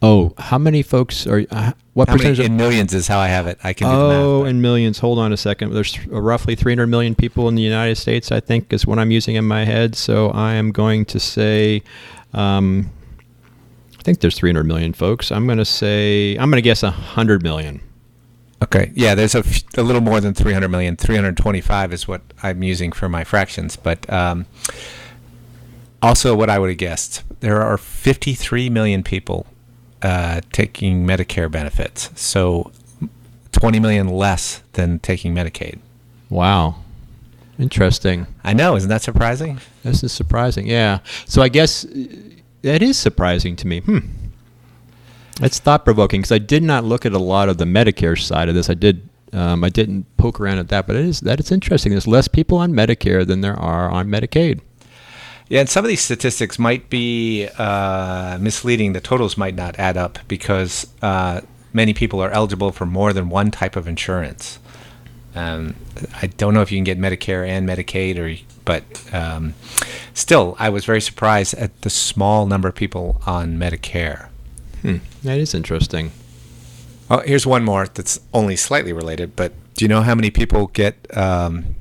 Oh, 0.00 0.32
how 0.38 0.58
many 0.58 0.84
folks 0.84 1.26
are? 1.26 1.44
Uh, 1.50 1.72
what 1.94 2.08
how 2.08 2.14
percentage? 2.14 2.38
Many, 2.38 2.46
of, 2.46 2.52
in 2.52 2.56
millions 2.56 2.94
is 2.94 3.08
how 3.08 3.18
I 3.18 3.26
have 3.26 3.48
it. 3.48 3.58
I 3.64 3.72
can. 3.72 3.88
Oh, 3.90 4.42
do 4.42 4.46
in 4.46 4.62
millions. 4.62 5.00
Hold 5.00 5.18
on 5.18 5.32
a 5.32 5.36
second. 5.36 5.74
There's 5.74 6.06
roughly 6.06 6.54
300 6.54 6.86
million 6.86 7.16
people 7.16 7.48
in 7.48 7.56
the 7.56 7.62
United 7.62 7.96
States. 7.96 8.30
I 8.30 8.38
think 8.38 8.72
is 8.72 8.86
what 8.86 9.00
I'm 9.00 9.10
using 9.10 9.34
in 9.34 9.44
my 9.44 9.64
head. 9.64 9.96
So 9.96 10.30
I 10.30 10.52
am 10.54 10.70
going 10.70 11.04
to 11.06 11.18
say. 11.18 11.82
Um, 12.32 12.90
I 14.00 14.02
think 14.02 14.20
there's 14.20 14.38
300 14.38 14.64
million 14.64 14.94
folks. 14.94 15.30
I'm 15.30 15.44
going 15.44 15.58
to 15.58 15.64
say, 15.66 16.32
I'm 16.36 16.50
going 16.50 16.56
to 16.56 16.62
guess 16.62 16.82
100 16.82 17.42
million. 17.42 17.82
Okay. 18.62 18.92
Yeah, 18.94 19.14
there's 19.14 19.34
a, 19.34 19.40
f- 19.40 19.62
a 19.76 19.82
little 19.82 20.00
more 20.00 20.22
than 20.22 20.32
300 20.32 20.68
million. 20.68 20.96
325 20.96 21.92
is 21.92 22.08
what 22.08 22.22
I'm 22.42 22.62
using 22.62 22.92
for 22.92 23.10
my 23.10 23.24
fractions. 23.24 23.76
But 23.76 24.10
um, 24.10 24.46
also, 26.00 26.34
what 26.34 26.48
I 26.48 26.58
would 26.58 26.70
have 26.70 26.78
guessed 26.78 27.24
there 27.40 27.60
are 27.60 27.76
53 27.76 28.70
million 28.70 29.02
people 29.02 29.46
uh, 30.00 30.40
taking 30.50 31.06
Medicare 31.06 31.50
benefits. 31.50 32.10
So 32.18 32.72
20 33.52 33.80
million 33.80 34.08
less 34.08 34.62
than 34.72 34.98
taking 35.00 35.34
Medicaid. 35.34 35.78
Wow. 36.30 36.76
Interesting. 37.58 38.26
I 38.44 38.54
know. 38.54 38.76
Isn't 38.76 38.88
that 38.88 39.02
surprising? 39.02 39.60
This 39.82 40.02
is 40.02 40.10
surprising. 40.12 40.66
Yeah. 40.66 41.00
So 41.26 41.42
I 41.42 41.50
guess 41.50 41.84
that 42.62 42.82
is 42.82 42.98
surprising 42.98 43.56
to 43.56 43.66
me. 43.66 43.80
Hmm. 43.80 43.98
It's 45.42 45.58
thought 45.58 45.84
provoking 45.84 46.20
because 46.20 46.32
I 46.32 46.38
did 46.38 46.62
not 46.62 46.84
look 46.84 47.06
at 47.06 47.12
a 47.12 47.18
lot 47.18 47.48
of 47.48 47.58
the 47.58 47.64
Medicare 47.64 48.18
side 48.20 48.48
of 48.48 48.54
this. 48.54 48.68
I 48.68 48.74
did. 48.74 49.08
Um, 49.32 49.62
I 49.62 49.68
didn't 49.68 50.04
poke 50.16 50.40
around 50.40 50.58
at 50.58 50.68
that, 50.68 50.88
but 50.88 50.96
it 50.96 51.04
is 51.04 51.20
that 51.20 51.38
it's 51.38 51.52
interesting. 51.52 51.92
There's 51.92 52.08
less 52.08 52.26
people 52.26 52.58
on 52.58 52.72
Medicare 52.72 53.24
than 53.24 53.42
there 53.42 53.56
are 53.56 53.88
on 53.88 54.08
Medicaid. 54.08 54.60
Yeah, 55.48 55.60
and 55.60 55.68
some 55.68 55.84
of 55.84 55.88
these 55.88 56.00
statistics 56.00 56.58
might 56.58 56.90
be 56.90 57.48
uh, 57.58 58.38
misleading. 58.40 58.92
The 58.92 59.00
totals 59.00 59.36
might 59.36 59.54
not 59.54 59.78
add 59.78 59.96
up 59.96 60.18
because 60.28 60.86
uh, 61.02 61.40
many 61.72 61.94
people 61.94 62.20
are 62.20 62.30
eligible 62.30 62.72
for 62.72 62.86
more 62.86 63.12
than 63.12 63.28
one 63.30 63.50
type 63.50 63.76
of 63.76 63.88
insurance. 63.88 64.58
Um, 65.34 65.76
I 66.20 66.26
don't 66.26 66.54
know 66.54 66.62
if 66.62 66.72
you 66.72 66.78
can 66.78 66.84
get 66.84 66.98
Medicare 66.98 67.48
and 67.48 67.68
Medicaid, 67.68 68.18
or 68.18 68.36
but 68.64 68.84
um, 69.12 69.54
still, 70.14 70.56
I 70.58 70.68
was 70.68 70.84
very 70.84 71.00
surprised 71.00 71.54
at 71.54 71.82
the 71.82 71.90
small 71.90 72.46
number 72.46 72.68
of 72.68 72.74
people 72.74 73.20
on 73.26 73.56
Medicare. 73.58 74.28
Hmm. 74.82 74.96
That 75.22 75.38
is 75.38 75.54
interesting. 75.54 76.12
Oh, 77.10 77.20
here's 77.20 77.46
one 77.46 77.64
more 77.64 77.86
that's 77.86 78.20
only 78.32 78.56
slightly 78.56 78.92
related. 78.92 79.34
But 79.34 79.52
do 79.74 79.84
you 79.84 79.88
know 79.88 80.02
how 80.02 80.14
many 80.14 80.30
people 80.30 80.68
get 80.68 80.94
um, 81.16 81.74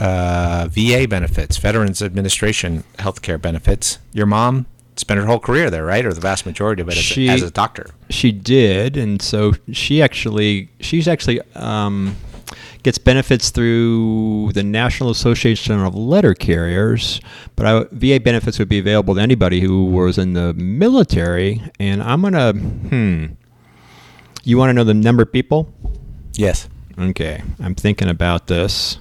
uh, 0.00 0.68
VA 0.70 1.06
benefits, 1.08 1.58
Veterans 1.58 2.00
Administration 2.00 2.84
healthcare 2.98 3.40
benefits? 3.40 3.98
Your 4.12 4.26
mom 4.26 4.66
spent 4.96 5.20
her 5.20 5.26
whole 5.26 5.40
career 5.40 5.70
there, 5.70 5.84
right, 5.84 6.04
or 6.06 6.12
the 6.12 6.20
vast 6.20 6.46
majority 6.46 6.82
of 6.82 6.88
it 6.88 6.94
she, 6.94 7.28
as, 7.28 7.42
a, 7.42 7.44
as 7.44 7.50
a 7.50 7.52
doctor. 7.52 7.90
She 8.10 8.32
did, 8.32 8.96
and 8.96 9.20
so 9.20 9.52
she 9.72 10.00
actually 10.02 10.70
she's 10.80 11.08
actually 11.08 11.40
um, 11.54 12.16
gets 12.84 12.98
benefits 12.98 13.50
through 13.50 14.52
the 14.52 14.62
National 14.62 15.10
Association 15.10 15.80
of 15.80 15.96
Letter 15.96 16.34
Carriers, 16.34 17.20
but 17.56 17.66
I, 17.66 17.84
VA 17.90 18.20
benefits 18.20 18.60
would 18.60 18.68
be 18.68 18.78
available 18.78 19.16
to 19.16 19.20
anybody 19.20 19.60
who 19.60 19.86
was 19.86 20.18
in 20.18 20.34
the 20.34 20.54
military. 20.54 21.60
And 21.80 22.00
I'm 22.02 22.22
gonna, 22.22 22.52
hmm. 22.52 23.26
You 24.46 24.58
want 24.58 24.68
to 24.68 24.74
know 24.74 24.84
the 24.84 24.92
number 24.92 25.22
of 25.22 25.32
people? 25.32 25.72
Yes. 26.34 26.68
Okay, 26.98 27.42
I'm 27.60 27.74
thinking 27.74 28.10
about 28.10 28.46
this. 28.46 28.98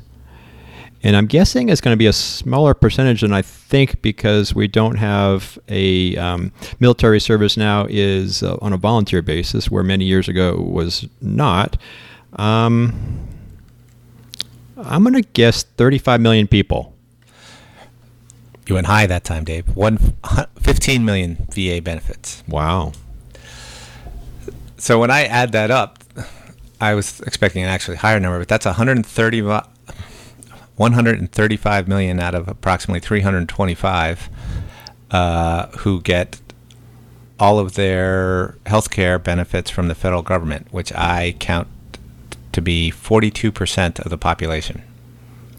And 1.06 1.18
I'm 1.18 1.26
guessing 1.26 1.68
it's 1.68 1.82
going 1.82 1.92
to 1.92 1.98
be 1.98 2.06
a 2.06 2.14
smaller 2.14 2.74
percentage 2.74 3.22
than 3.22 3.34
I 3.34 3.42
think 3.42 4.02
because 4.02 4.56
we 4.56 4.70
don't 4.70 4.96
have 4.96 5.60
a 5.68 6.16
um, 6.16 6.54
military 6.80 7.20
service 7.20 7.58
now 7.58 7.86
is 7.90 8.42
uh, 8.42 8.58
on 8.62 8.72
a 8.72 8.78
volunteer 8.78 9.22
basis, 9.22 9.70
where 9.70 9.84
many 9.84 10.06
years 10.06 10.30
ago 10.30 10.54
it 10.54 10.62
was 10.62 11.06
not. 11.20 11.76
Um, 12.38 13.28
I'm 14.84 15.04
going 15.04 15.14
to 15.14 15.22
guess 15.22 15.64
35 15.64 16.22
million 16.22 16.48
people. 16.48 16.94
You 18.68 18.76
went 18.76 18.86
high 18.88 19.06
that 19.08 19.24
time, 19.24 19.44
Dave. 19.44 19.76
One, 19.76 19.98
15 20.60 21.04
million 21.04 21.48
VA 21.52 21.82
benefits. 21.82 22.44
Wow. 22.48 22.94
So 24.78 25.00
when 25.00 25.10
I 25.12 25.26
add 25.26 25.52
that 25.54 25.72
up, 25.72 26.00
I 26.80 26.94
was 26.96 27.20
expecting 27.22 27.64
an 27.64 27.70
actually 27.70 27.98
higher 27.98 28.20
number, 28.20 28.40
but 28.40 28.48
that's 28.48 28.66
130, 28.66 29.42
135 29.42 31.88
million 31.88 32.20
out 32.20 32.36
of 32.36 32.48
approximately 32.48 33.00
325 33.00 34.30
uh, 35.12 35.68
who 35.68 36.02
get 36.02 36.40
all 37.40 37.60
of 37.60 37.76
their 37.76 38.58
health 38.66 38.90
care 38.90 39.20
benefits 39.20 39.70
from 39.70 39.88
the 39.88 39.96
federal 39.96 40.22
government, 40.22 40.68
which 40.72 40.92
I 40.94 41.36
count 41.40 41.68
to 42.54 42.62
be 42.62 42.92
42% 42.92 44.00
of 44.00 44.10
the 44.10 44.18
population. 44.18 44.84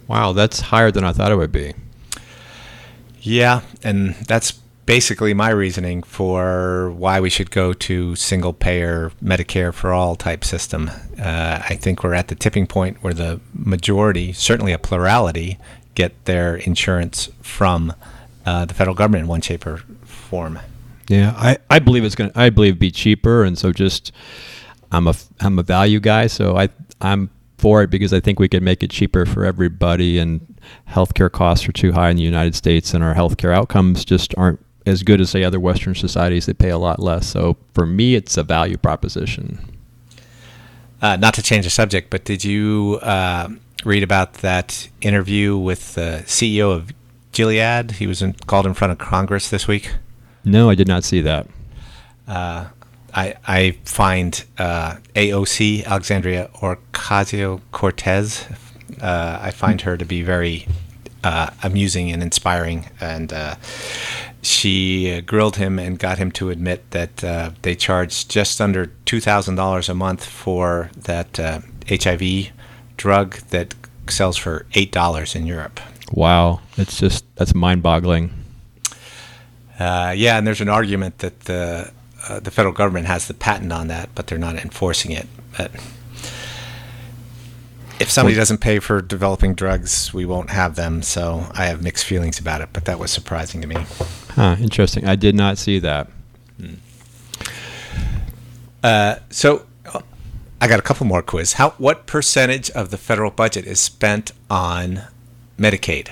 Wow, 0.06 0.32
that's 0.32 0.60
higher 0.60 0.90
than 0.90 1.04
I 1.04 1.12
thought 1.12 1.32
it 1.32 1.36
would 1.36 1.52
be. 1.52 1.74
Yeah, 3.20 3.62
and 3.82 4.14
that's 4.26 4.52
basically 4.86 5.32
my 5.32 5.48
reasoning 5.50 6.02
for 6.02 6.90
why 6.90 7.20
we 7.20 7.30
should 7.30 7.50
go 7.50 7.72
to 7.72 8.14
single 8.16 8.52
payer 8.52 9.12
Medicare 9.22 9.72
for 9.72 9.92
all 9.92 10.14
type 10.14 10.44
system. 10.44 10.90
Uh, 11.18 11.62
I 11.68 11.76
think 11.76 12.04
we're 12.04 12.14
at 12.14 12.28
the 12.28 12.34
tipping 12.34 12.66
point 12.66 13.02
where 13.02 13.14
the 13.14 13.40
majority, 13.54 14.32
certainly 14.32 14.72
a 14.72 14.78
plurality, 14.78 15.58
get 15.94 16.24
their 16.26 16.56
insurance 16.56 17.30
from 17.40 17.94
uh, 18.44 18.66
the 18.66 18.74
federal 18.74 18.94
government 18.94 19.22
in 19.22 19.28
one 19.28 19.40
shape 19.40 19.66
or 19.66 19.78
form. 20.04 20.58
Yeah, 21.08 21.34
I, 21.36 21.58
I 21.70 21.78
believe 21.78 22.04
it's 22.04 22.14
gonna. 22.14 22.32
I 22.34 22.50
believe 22.50 22.78
be 22.78 22.90
cheaper, 22.90 23.44
and 23.44 23.58
so 23.58 23.72
just 23.72 24.10
I'm 24.90 25.06
a 25.06 25.14
I'm 25.40 25.58
a 25.58 25.62
value 25.62 26.00
guy, 26.00 26.28
so 26.28 26.56
I 26.56 26.68
I'm 27.04 27.30
for 27.58 27.82
it 27.82 27.90
because 27.90 28.12
I 28.12 28.20
think 28.20 28.40
we 28.40 28.48
could 28.48 28.62
make 28.62 28.82
it 28.82 28.90
cheaper 28.90 29.26
for 29.26 29.44
everybody, 29.44 30.18
and 30.18 30.58
healthcare 30.88 31.30
costs 31.30 31.68
are 31.68 31.72
too 31.72 31.92
high 31.92 32.10
in 32.10 32.16
the 32.16 32.22
United 32.22 32.54
States, 32.54 32.94
and 32.94 33.04
our 33.04 33.14
healthcare 33.14 33.54
outcomes 33.54 34.04
just 34.04 34.34
aren't 34.36 34.64
as 34.86 35.02
good 35.02 35.20
as 35.20 35.30
say 35.30 35.44
other 35.44 35.60
Western 35.60 35.94
societies. 35.94 36.46
They 36.46 36.52
pay 36.52 36.70
a 36.70 36.78
lot 36.78 37.00
less. 37.00 37.26
So 37.26 37.56
for 37.72 37.86
me, 37.86 38.14
it's 38.14 38.36
a 38.36 38.42
value 38.42 38.76
proposition. 38.76 39.58
Uh, 41.00 41.16
not 41.16 41.34
to 41.34 41.42
change 41.42 41.64
the 41.64 41.70
subject, 41.70 42.10
but 42.10 42.24
did 42.24 42.44
you 42.44 42.98
uh, 43.02 43.48
read 43.84 44.02
about 44.02 44.34
that 44.34 44.88
interview 45.00 45.56
with 45.56 45.94
the 45.94 46.22
CEO 46.26 46.74
of 46.74 46.92
Gilead? 47.32 47.92
He 47.92 48.06
was 48.06 48.22
in, 48.22 48.32
called 48.46 48.66
in 48.66 48.74
front 48.74 48.92
of 48.92 48.98
Congress 48.98 49.50
this 49.50 49.68
week. 49.68 49.94
No, 50.44 50.70
I 50.70 50.74
did 50.74 50.88
not 50.88 51.04
see 51.04 51.20
that. 51.20 51.46
Uh, 52.26 52.66
I, 53.14 53.34
I 53.46 53.70
find 53.84 54.44
uh, 54.58 54.96
AOC, 55.14 55.84
Alexandria 55.84 56.50
Ocasio 56.56 57.60
Cortez, 57.70 58.46
uh, 59.00 59.38
I 59.40 59.50
find 59.50 59.80
her 59.82 59.96
to 59.96 60.04
be 60.04 60.22
very 60.22 60.66
uh, 61.22 61.50
amusing 61.62 62.10
and 62.10 62.22
inspiring. 62.22 62.90
And 63.00 63.32
uh, 63.32 63.54
she 64.42 65.20
grilled 65.22 65.56
him 65.56 65.78
and 65.78 65.98
got 65.98 66.18
him 66.18 66.32
to 66.32 66.50
admit 66.50 66.90
that 66.90 67.22
uh, 67.22 67.50
they 67.62 67.74
charge 67.74 68.26
just 68.28 68.60
under 68.60 68.86
$2,000 69.06 69.88
a 69.88 69.94
month 69.94 70.24
for 70.24 70.90
that 70.96 71.36
HIV 71.88 72.50
drug 72.96 73.36
that 73.50 73.74
sells 74.08 74.36
for 74.36 74.66
$8 74.72 75.36
in 75.36 75.46
Europe. 75.46 75.80
Wow. 76.12 76.60
It's 76.76 76.98
just, 76.98 77.24
that's 77.36 77.54
mind 77.54 77.82
boggling. 77.82 78.32
Uh, 79.78 80.14
yeah, 80.16 80.38
and 80.38 80.46
there's 80.46 80.60
an 80.60 80.68
argument 80.68 81.18
that 81.18 81.40
the 81.40 81.92
uh, 82.28 82.40
the 82.40 82.50
federal 82.50 82.74
government 82.74 83.06
has 83.06 83.28
the 83.28 83.34
patent 83.34 83.72
on 83.72 83.88
that, 83.88 84.10
but 84.14 84.26
they're 84.26 84.38
not 84.38 84.56
enforcing 84.56 85.10
it. 85.10 85.26
But 85.56 85.70
if 88.00 88.10
somebody 88.10 88.34
doesn't 88.34 88.58
pay 88.58 88.78
for 88.78 89.00
developing 89.00 89.54
drugs, 89.54 90.12
we 90.12 90.24
won't 90.24 90.50
have 90.50 90.76
them. 90.76 91.02
So 91.02 91.46
I 91.52 91.66
have 91.66 91.82
mixed 91.82 92.04
feelings 92.04 92.38
about 92.38 92.60
it, 92.60 92.70
but 92.72 92.84
that 92.86 92.98
was 92.98 93.10
surprising 93.10 93.60
to 93.60 93.66
me. 93.66 93.76
Huh, 94.30 94.56
interesting. 94.60 95.06
I 95.06 95.16
did 95.16 95.34
not 95.34 95.58
see 95.58 95.78
that. 95.78 96.08
Hmm. 96.58 96.74
Uh, 98.82 99.16
so 99.30 99.66
I 100.60 100.66
got 100.66 100.78
a 100.78 100.82
couple 100.82 101.06
more 101.06 101.22
quiz. 101.22 101.54
How 101.54 101.70
what 101.70 102.06
percentage 102.06 102.70
of 102.70 102.90
the 102.90 102.98
federal 102.98 103.30
budget 103.30 103.66
is 103.66 103.80
spent 103.80 104.32
on 104.50 105.02
Medicaid? 105.58 106.08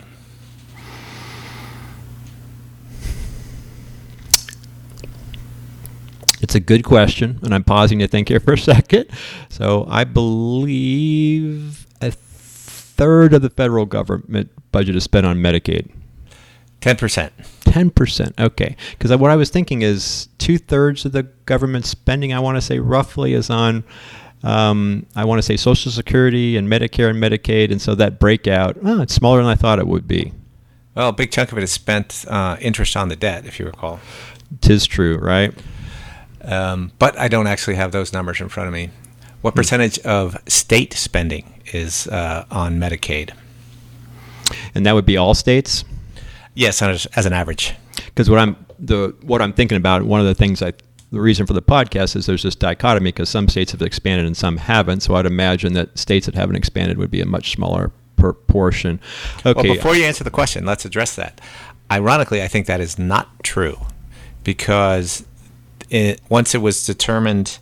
It's 6.53 6.57
a 6.57 6.61
good 6.61 6.85
question, 6.85 7.41
and 7.43 7.55
I'm 7.55 7.65
pausing 7.65 8.01
to 8.01 8.07
think 8.07 8.29
here 8.29 8.39
for 8.39 8.53
a 8.53 8.59
second. 8.59 9.07
So 9.49 9.87
I 9.89 10.05
believe 10.05 11.87
a 12.03 12.11
third 12.11 13.33
of 13.33 13.41
the 13.41 13.49
federal 13.49 13.87
government 13.87 14.51
budget 14.71 14.95
is 14.95 15.03
spent 15.03 15.25
on 15.25 15.39
Medicaid. 15.39 15.91
10%. 16.83 17.31
10%. 17.63 18.39
Okay. 18.39 18.77
Because 18.91 19.17
what 19.17 19.31
I 19.31 19.37
was 19.37 19.49
thinking 19.49 19.81
is 19.81 20.29
two 20.37 20.59
thirds 20.59 21.07
of 21.07 21.13
the 21.13 21.23
government 21.23 21.87
spending, 21.87 22.35
I 22.35 22.41
want 22.41 22.59
to 22.59 22.61
say 22.61 22.79
roughly, 22.81 23.33
is 23.33 23.49
on, 23.49 23.83
um, 24.43 25.07
I 25.17 25.25
want 25.25 25.39
to 25.39 25.43
say 25.43 25.57
Social 25.57 25.91
Security 25.91 26.59
and 26.59 26.69
Medicare 26.69 27.09
and 27.09 27.19
Medicaid. 27.19 27.73
And 27.73 27.81
so 27.81 27.95
that 27.95 28.21
breakout, 28.21 28.77
oh, 28.85 29.01
it's 29.01 29.15
smaller 29.15 29.39
than 29.39 29.49
I 29.49 29.55
thought 29.55 29.79
it 29.79 29.87
would 29.87 30.07
be. 30.07 30.35
Well, 30.95 31.09
a 31.09 31.13
big 31.15 31.31
chunk 31.31 31.51
of 31.51 31.57
it 31.57 31.65
is 31.65 31.73
spent 31.73 32.27
uh, 32.29 32.59
interest 32.61 32.95
on 32.95 33.09
the 33.09 33.17
debt, 33.17 33.47
if 33.47 33.59
you 33.59 33.65
recall. 33.65 34.01
Tis 34.61 34.85
true, 34.85 35.17
right? 35.17 35.55
Um, 36.43 36.93
but 36.99 37.19
I 37.19 37.29
don't 37.29 37.47
actually 37.47 37.77
have 37.77 37.93
those 37.93 38.13
numbers 38.13 38.41
in 38.41 38.49
front 38.49 38.69
of 38.69 38.75
me. 38.75 38.91
What 39.43 39.55
percentage 39.55 39.99
of 40.01 40.37
state 40.49 40.93
spending 40.93 41.61
is 41.73 42.07
uh, 42.09 42.45
on 42.51 42.79
Medicaid? 42.79 43.31
And 44.75 44.87
that 44.87 44.95
would 44.95 45.07
be 45.07 45.17
all 45.17 45.35
states. 45.35 45.85
Yes, 46.55 46.83
as, 46.83 47.07
as 47.17 47.27
an 47.27 47.33
average. 47.33 47.75
Because 48.07 48.29
what 48.29 48.39
I'm 48.39 48.57
the 48.79 49.15
what 49.23 49.41
I'm 49.41 49.53
thinking 49.53 49.77
about, 49.77 50.03
one 50.03 50.21
of 50.21 50.27
the 50.27 50.35
things 50.35 50.63
I 50.63 50.73
the 51.13 51.21
reason 51.21 51.47
for 51.47 51.53
the 51.53 51.63
podcast 51.63 52.17
is 52.17 52.27
there's 52.27 52.43
this 52.43 52.55
dichotomy 52.55 53.09
because 53.09 53.29
some 53.29 53.49
states 53.49 53.73
have 53.73 53.83
expanded 53.83 54.27
and 54.27 54.37
some 54.37 54.57
haven't. 54.57 55.01
So 55.01 55.15
I'd 55.15 55.27
imagine 55.27 55.75
that 55.75 55.97
states 55.99 56.27
that 56.27 56.35
haven't 56.35 56.57
expanded 56.57 56.99
would 56.99 57.11
be 57.11 57.21
a 57.21 57.27
much 57.27 57.53
smaller 57.53 57.93
proportion. 58.17 58.99
Okay. 59.45 59.69
Well, 59.69 59.77
before 59.77 59.95
you 59.95 60.05
answer 60.05 60.25
the 60.25 60.31
question, 60.31 60.65
let's 60.65 60.85
address 60.85 61.15
that. 61.17 61.41
Ironically, 61.91 62.43
I 62.43 62.49
think 62.49 62.67
that 62.67 62.81
is 62.81 62.99
not 62.99 63.45
true 63.45 63.79
because 64.43 65.25
it, 65.93 66.21
once 66.29 66.55
it 66.55 66.59
was 66.59 66.85
determined. 66.85 67.59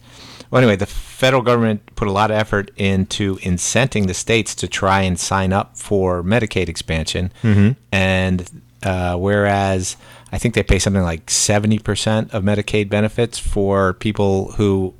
Well, 0.50 0.62
anyway, 0.62 0.76
the 0.76 0.86
federal 0.86 1.42
government 1.42 1.94
put 1.94 2.08
a 2.08 2.12
lot 2.12 2.30
of 2.30 2.36
effort 2.36 2.70
into 2.76 3.36
incenting 3.36 4.06
the 4.06 4.14
states 4.14 4.54
to 4.56 4.68
try 4.68 5.02
and 5.02 5.18
sign 5.18 5.52
up 5.52 5.76
for 5.76 6.22
Medicaid 6.22 6.68
expansion, 6.68 7.32
mm-hmm. 7.42 7.72
and 7.92 8.62
uh, 8.82 9.16
whereas 9.16 9.96
I 10.32 10.38
think 10.38 10.54
they 10.54 10.62
pay 10.62 10.78
something 10.78 11.02
like 11.02 11.30
seventy 11.30 11.78
percent 11.78 12.32
of 12.32 12.42
Medicaid 12.42 12.88
benefits 12.88 13.38
for 13.38 13.92
people 13.94 14.52
who 14.52 14.94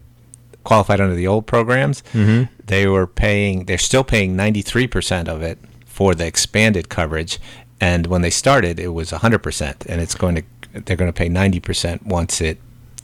qualified 0.65 1.01
under 1.01 1.15
the 1.15 1.27
old 1.27 1.47
programs, 1.47 2.03
mm-hmm. 2.13 2.53
they 2.65 2.87
were 2.87 3.07
paying. 3.07 3.65
They're 3.65 3.79
still 3.79 4.05
paying 4.05 4.37
ninety 4.37 4.63
three 4.63 4.87
percent 4.87 5.29
of 5.29 5.43
it 5.43 5.59
for 5.87 6.15
the 6.15 6.27
expanded 6.27 6.89
coverage, 6.89 7.39
and 7.81 8.07
when 8.07 8.23
they 8.23 8.31
started, 8.31 8.79
it 8.79 8.89
was 8.89 9.11
hundred 9.11 9.41
percent, 9.41 9.87
and 9.87 10.01
it's 10.01 10.15
going 10.15 10.37
to 10.37 10.43
they're 10.85 10.97
going 10.97 11.13
to 11.13 11.17
pay 11.17 11.29
ninety 11.29 11.61
percent 11.61 12.07
once 12.07 12.41
it 12.41 12.59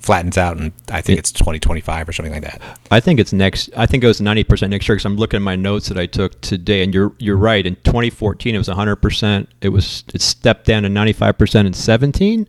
flattens 0.07 0.39
out, 0.39 0.57
and 0.57 0.73
I 0.91 1.03
think 1.03 1.19
it's 1.19 1.33
2025 1.33 2.09
or 2.09 2.13
something 2.13 2.33
like 2.33 2.45
that. 2.45 2.63
I 2.93 3.01
think 3.01 3.19
it's 3.19 3.33
next. 3.33 3.69
I 3.77 3.87
think 3.87 4.05
it 4.05 4.07
was 4.07 4.21
90 4.21 4.45
percent 4.45 4.71
next 4.71 4.89
year 4.89 4.95
because 4.95 5.05
I'm 5.05 5.17
looking 5.17 5.39
at 5.39 5.43
my 5.43 5.57
notes 5.57 5.89
that 5.89 5.99
I 5.99 6.07
took 6.07 6.41
today, 6.41 6.85
and 6.85 6.95
you're 6.95 7.13
you're 7.19 7.37
right. 7.37 7.67
In 7.67 7.75
2014, 7.77 8.55
it 8.55 8.59
was 8.59 8.69
100 8.69 8.97
percent. 8.97 9.49
It 9.61 9.71
was 9.71 10.05
it 10.15 10.23
stepped 10.23 10.65
down 10.65 10.85
to 10.85 10.89
95 10.89 11.37
percent 11.37 11.67
in 11.67 11.75
17, 11.75 12.49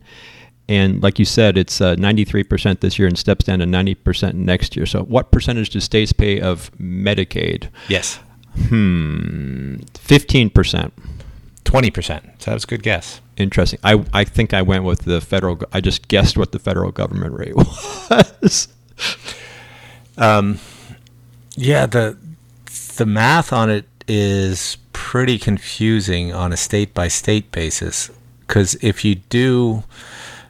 and 0.68 1.02
like 1.02 1.18
you 1.18 1.24
said, 1.24 1.58
it's 1.58 1.80
uh, 1.80 1.96
93 1.96 2.44
percent 2.44 2.80
this 2.80 2.98
year 2.98 3.08
and 3.08 3.18
steps 3.18 3.44
down 3.44 3.58
to 3.58 3.66
90 3.66 3.94
percent 3.96 4.36
next 4.36 4.76
year. 4.76 4.86
So, 4.86 5.02
what 5.02 5.32
percentage 5.32 5.70
do 5.70 5.80
states 5.80 6.12
pay 6.12 6.40
of 6.40 6.70
Medicaid? 6.78 7.68
Yes. 7.88 8.20
Hmm. 8.68 9.76
15 9.94 10.50
percent. 10.50 10.94
20 11.68 11.90
percent. 11.90 12.24
So 12.38 12.50
that 12.50 12.54
was 12.54 12.64
a 12.64 12.66
good 12.66 12.82
guess. 12.82 13.20
Interesting. 13.36 13.78
I, 13.84 14.02
I 14.14 14.24
think 14.24 14.54
I 14.54 14.62
went 14.62 14.84
with 14.84 15.02
the 15.02 15.20
federal. 15.20 15.60
I 15.70 15.82
just 15.82 16.08
guessed 16.08 16.38
what 16.38 16.52
the 16.52 16.58
federal 16.58 16.90
government 16.92 17.34
rate 17.34 17.54
was. 17.56 18.68
um, 20.16 20.58
yeah, 21.54 21.84
the 21.84 22.16
the 22.96 23.04
math 23.04 23.52
on 23.52 23.68
it 23.68 23.86
is 24.08 24.78
pretty 24.94 25.38
confusing 25.38 26.32
on 26.32 26.54
a 26.54 26.56
state 26.56 26.94
by 26.94 27.08
state 27.08 27.52
basis 27.52 28.10
because 28.46 28.74
if 28.76 29.04
you 29.04 29.16
do, 29.16 29.84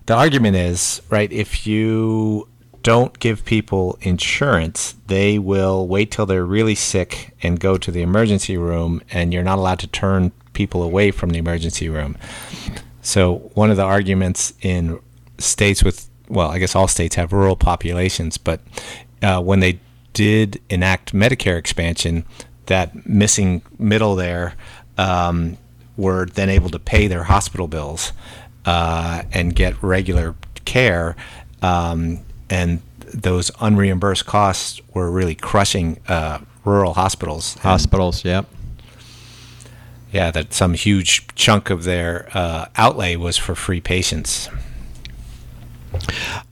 the 0.06 0.14
argument 0.14 0.54
is 0.54 1.02
right. 1.10 1.32
If 1.32 1.66
you 1.66 2.46
don't 2.84 3.18
give 3.18 3.44
people 3.44 3.98
insurance, 4.02 4.94
they 5.08 5.36
will 5.36 5.88
wait 5.88 6.12
till 6.12 6.26
they're 6.26 6.44
really 6.44 6.76
sick 6.76 7.34
and 7.42 7.58
go 7.58 7.76
to 7.76 7.90
the 7.90 8.02
emergency 8.02 8.56
room, 8.56 9.02
and 9.10 9.34
you're 9.34 9.42
not 9.42 9.58
allowed 9.58 9.80
to 9.80 9.88
turn 9.88 10.30
people 10.58 10.82
away 10.82 11.12
from 11.12 11.30
the 11.30 11.38
emergency 11.38 11.88
room. 11.88 12.16
So 13.00 13.50
one 13.54 13.70
of 13.70 13.76
the 13.76 13.84
arguments 13.84 14.52
in 14.60 14.98
states 15.38 15.84
with 15.84 16.10
well, 16.28 16.50
I 16.50 16.58
guess 16.58 16.74
all 16.74 16.88
states 16.88 17.14
have 17.14 17.32
rural 17.32 17.56
populations, 17.56 18.36
but 18.36 18.60
uh, 19.22 19.40
when 19.40 19.60
they 19.60 19.80
did 20.12 20.60
enact 20.68 21.14
Medicare 21.14 21.56
expansion, 21.56 22.24
that 22.66 23.06
missing 23.06 23.62
middle 23.78 24.14
there 24.14 24.54
um, 24.98 25.56
were 25.96 26.26
then 26.26 26.50
able 26.50 26.68
to 26.70 26.78
pay 26.78 27.06
their 27.06 27.24
hospital 27.24 27.66
bills 27.66 28.12
uh, 28.66 29.22
and 29.32 29.54
get 29.54 29.82
regular 29.82 30.34
care, 30.66 31.16
um, 31.62 32.18
and 32.50 32.82
those 33.14 33.50
unreimbursed 33.52 34.26
costs 34.26 34.82
were 34.92 35.10
really 35.10 35.34
crushing 35.34 35.98
uh, 36.08 36.40
rural 36.64 36.92
hospitals. 36.92 37.54
Hospitals, 37.54 38.22
yep. 38.24 38.44
Yeah, 40.12 40.30
that 40.30 40.54
some 40.54 40.72
huge 40.74 41.26
chunk 41.34 41.68
of 41.70 41.84
their 41.84 42.28
uh, 42.32 42.66
outlay 42.76 43.16
was 43.16 43.36
for 43.36 43.54
free 43.54 43.80
patients. 43.80 44.48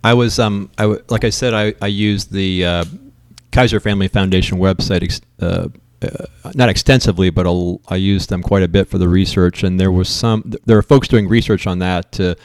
I 0.05 0.15
was, 0.15 0.39
um, 0.39 0.71
I 0.77 0.83
w- 0.83 1.03
like 1.09 1.25
I 1.25 1.31
said, 1.31 1.55
I, 1.55 1.75
I 1.81 1.87
used 1.87 2.33
the 2.33 2.65
uh, 2.65 2.85
Kaiser 3.53 3.81
Family 3.81 4.09
Foundation 4.09 4.59
website, 4.59 5.03
ex- 5.03 5.21
uh, 5.41 5.69
uh, 6.03 6.53
not 6.55 6.69
extensively, 6.69 7.31
but 7.31 7.47
I'll, 7.47 7.81
I 7.89 7.97
used 7.97 8.29
them 8.29 8.43
quite 8.43 8.63
a 8.63 8.69
bit 8.69 8.89
for 8.89 8.99
the 8.99 9.09
research. 9.09 9.63
And 9.63 9.81
there 9.81 9.93
was 9.93 10.09
some, 10.09 10.53
there 10.67 10.77
are 10.77 10.83
folks 10.83 11.09
doing 11.09 11.27
research 11.29 11.67
on 11.67 11.79
that 11.79 12.13
to 12.13 12.37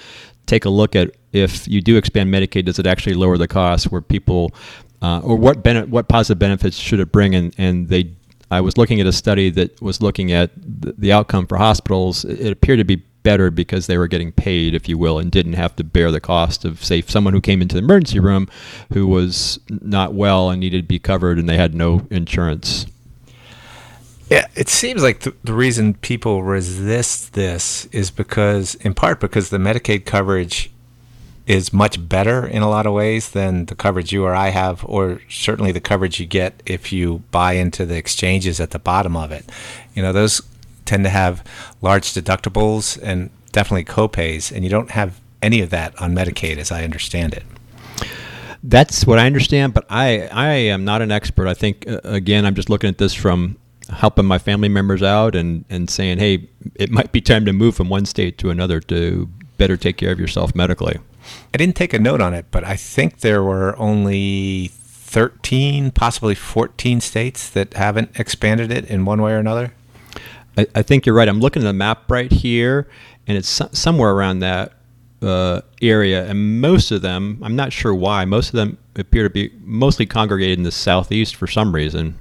take 0.45 0.63
a 0.65 0.69
look 0.69 0.95
at 0.95 1.11
if 1.33 1.67
you 1.67 1.81
do 1.81 1.97
expand 1.97 2.33
Medicaid, 2.33 2.65
does 2.65 2.79
it 2.79 2.85
actually 2.87 3.15
lower 3.15 3.37
the 3.37 3.47
cost? 3.47 3.91
Where 3.91 4.01
people, 4.01 4.53
uh, 5.01 5.19
or 5.21 5.35
what 5.35 5.63
bene- 5.63 5.87
what 5.87 6.07
positive 6.07 6.39
benefits 6.39 6.77
should 6.77 6.99
it 6.99 7.11
bring? 7.11 7.35
And 7.35 7.53
and 7.57 7.87
they, 7.87 8.11
I 8.51 8.59
was 8.59 8.77
looking 8.77 8.99
at 8.99 9.07
a 9.07 9.13
study 9.13 9.49
that 9.51 9.81
was 9.81 10.01
looking 10.01 10.33
at 10.33 10.51
the, 10.55 11.11
outcome 11.13 11.47
for 11.47 11.57
hospitals. 11.57 12.25
It 12.25 12.51
appeared 12.51 12.79
to 12.79 12.83
be 12.83 12.97
better 13.23 13.49
because 13.49 13.87
they 13.87 13.97
were 13.97 14.07
getting 14.07 14.31
paid, 14.31 14.75
if 14.75 14.89
you 14.89 14.97
will, 14.97 15.19
and 15.19 15.31
didn't 15.31 15.53
have 15.53 15.75
to 15.77 15.83
bear 15.85 16.11
the 16.11 16.19
cost 16.19 16.65
of, 16.65 16.83
say, 16.83 17.01
someone 17.01 17.33
who 17.33 17.39
came 17.39 17.61
into 17.61 17.75
the 17.75 17.81
emergency 17.81 18.19
room 18.19 18.49
who 18.93 19.07
was 19.07 19.59
not 19.69 20.13
well 20.13 20.49
and 20.49 20.59
needed 20.59 20.83
to 20.83 20.87
be 20.87 20.99
covered 20.99 21.39
and 21.39 21.47
they 21.47 21.55
had 21.55 21.73
no 21.73 22.05
insurance. 22.09 22.85
Yeah, 24.29 24.47
it 24.55 24.69
seems 24.69 25.03
like 25.03 25.19
the 25.19 25.53
reason 25.53 25.93
people 25.95 26.43
resist 26.43 27.33
this 27.33 27.85
is 27.87 28.11
because, 28.11 28.75
in 28.75 28.93
part, 28.93 29.19
because 29.19 29.49
the 29.49 29.57
Medicaid 29.57 30.05
coverage 30.05 30.70
is 31.51 31.73
much 31.73 32.07
better 32.07 32.47
in 32.47 32.61
a 32.61 32.69
lot 32.69 32.85
of 32.85 32.93
ways 32.93 33.31
than 33.31 33.65
the 33.65 33.75
coverage 33.75 34.13
you 34.13 34.23
or 34.23 34.33
I 34.33 34.51
have, 34.51 34.85
or 34.85 35.19
certainly 35.27 35.73
the 35.73 35.81
coverage 35.81 36.17
you 36.17 36.25
get 36.25 36.63
if 36.65 36.93
you 36.93 37.23
buy 37.29 37.53
into 37.53 37.85
the 37.85 37.97
exchanges 37.97 38.61
at 38.61 38.71
the 38.71 38.79
bottom 38.79 39.17
of 39.17 39.33
it. 39.33 39.51
You 39.93 40.01
know, 40.01 40.13
those 40.13 40.41
tend 40.85 41.03
to 41.03 41.09
have 41.09 41.43
large 41.81 42.13
deductibles 42.13 42.97
and 43.03 43.29
definitely 43.51 43.83
copays, 43.83 44.49
and 44.49 44.63
you 44.63 44.69
don't 44.69 44.91
have 44.91 45.19
any 45.41 45.59
of 45.59 45.71
that 45.71 46.01
on 46.01 46.15
Medicaid, 46.15 46.55
as 46.55 46.71
I 46.71 46.85
understand 46.85 47.33
it. 47.33 47.43
That's 48.63 49.05
what 49.05 49.19
I 49.19 49.25
understand, 49.25 49.73
but 49.73 49.85
I 49.89 50.29
I 50.31 50.53
am 50.71 50.85
not 50.85 51.01
an 51.01 51.11
expert. 51.11 51.49
I 51.49 51.53
think 51.53 51.85
uh, 51.85 51.99
again, 52.05 52.45
I'm 52.45 52.55
just 52.55 52.69
looking 52.69 52.89
at 52.89 52.97
this 52.97 53.13
from 53.13 53.57
helping 53.89 54.25
my 54.25 54.37
family 54.37 54.69
members 54.69 55.03
out 55.03 55.35
and, 55.35 55.65
and 55.69 55.89
saying, 55.89 56.17
hey, 56.17 56.47
it 56.75 56.89
might 56.89 57.11
be 57.11 57.19
time 57.19 57.43
to 57.43 57.51
move 57.51 57.75
from 57.75 57.89
one 57.89 58.05
state 58.05 58.37
to 58.37 58.49
another 58.49 58.79
to 58.79 59.27
better 59.57 59.75
take 59.75 59.97
care 59.97 60.13
of 60.13 60.19
yourself 60.19 60.55
medically. 60.55 60.97
I 61.53 61.57
didn't 61.57 61.75
take 61.75 61.93
a 61.93 61.99
note 61.99 62.21
on 62.21 62.33
it, 62.33 62.45
but 62.51 62.63
I 62.63 62.75
think 62.75 63.19
there 63.19 63.43
were 63.43 63.77
only 63.77 64.71
13, 64.71 65.91
possibly 65.91 66.35
14 66.35 67.01
states 67.01 67.49
that 67.49 67.73
haven't 67.73 68.17
expanded 68.17 68.71
it 68.71 68.85
in 68.85 69.05
one 69.05 69.21
way 69.21 69.33
or 69.33 69.37
another. 69.37 69.73
I, 70.57 70.67
I 70.75 70.81
think 70.81 71.05
you're 71.05 71.15
right. 71.15 71.27
I'm 71.27 71.39
looking 71.39 71.61
at 71.63 71.65
the 71.65 71.73
map 71.73 72.09
right 72.09 72.31
here, 72.31 72.87
and 73.27 73.37
it's 73.37 73.49
so, 73.49 73.69
somewhere 73.71 74.11
around 74.11 74.39
that 74.39 74.73
uh, 75.21 75.61
area. 75.81 76.25
And 76.25 76.61
most 76.61 76.91
of 76.91 77.01
them, 77.01 77.39
I'm 77.43 77.55
not 77.55 77.73
sure 77.73 77.93
why, 77.93 78.25
most 78.25 78.49
of 78.49 78.53
them 78.53 78.77
appear 78.95 79.23
to 79.23 79.29
be 79.29 79.51
mostly 79.59 80.05
congregated 80.05 80.57
in 80.57 80.63
the 80.63 80.71
southeast 80.71 81.35
for 81.35 81.47
some 81.47 81.73
reason. 81.73 82.17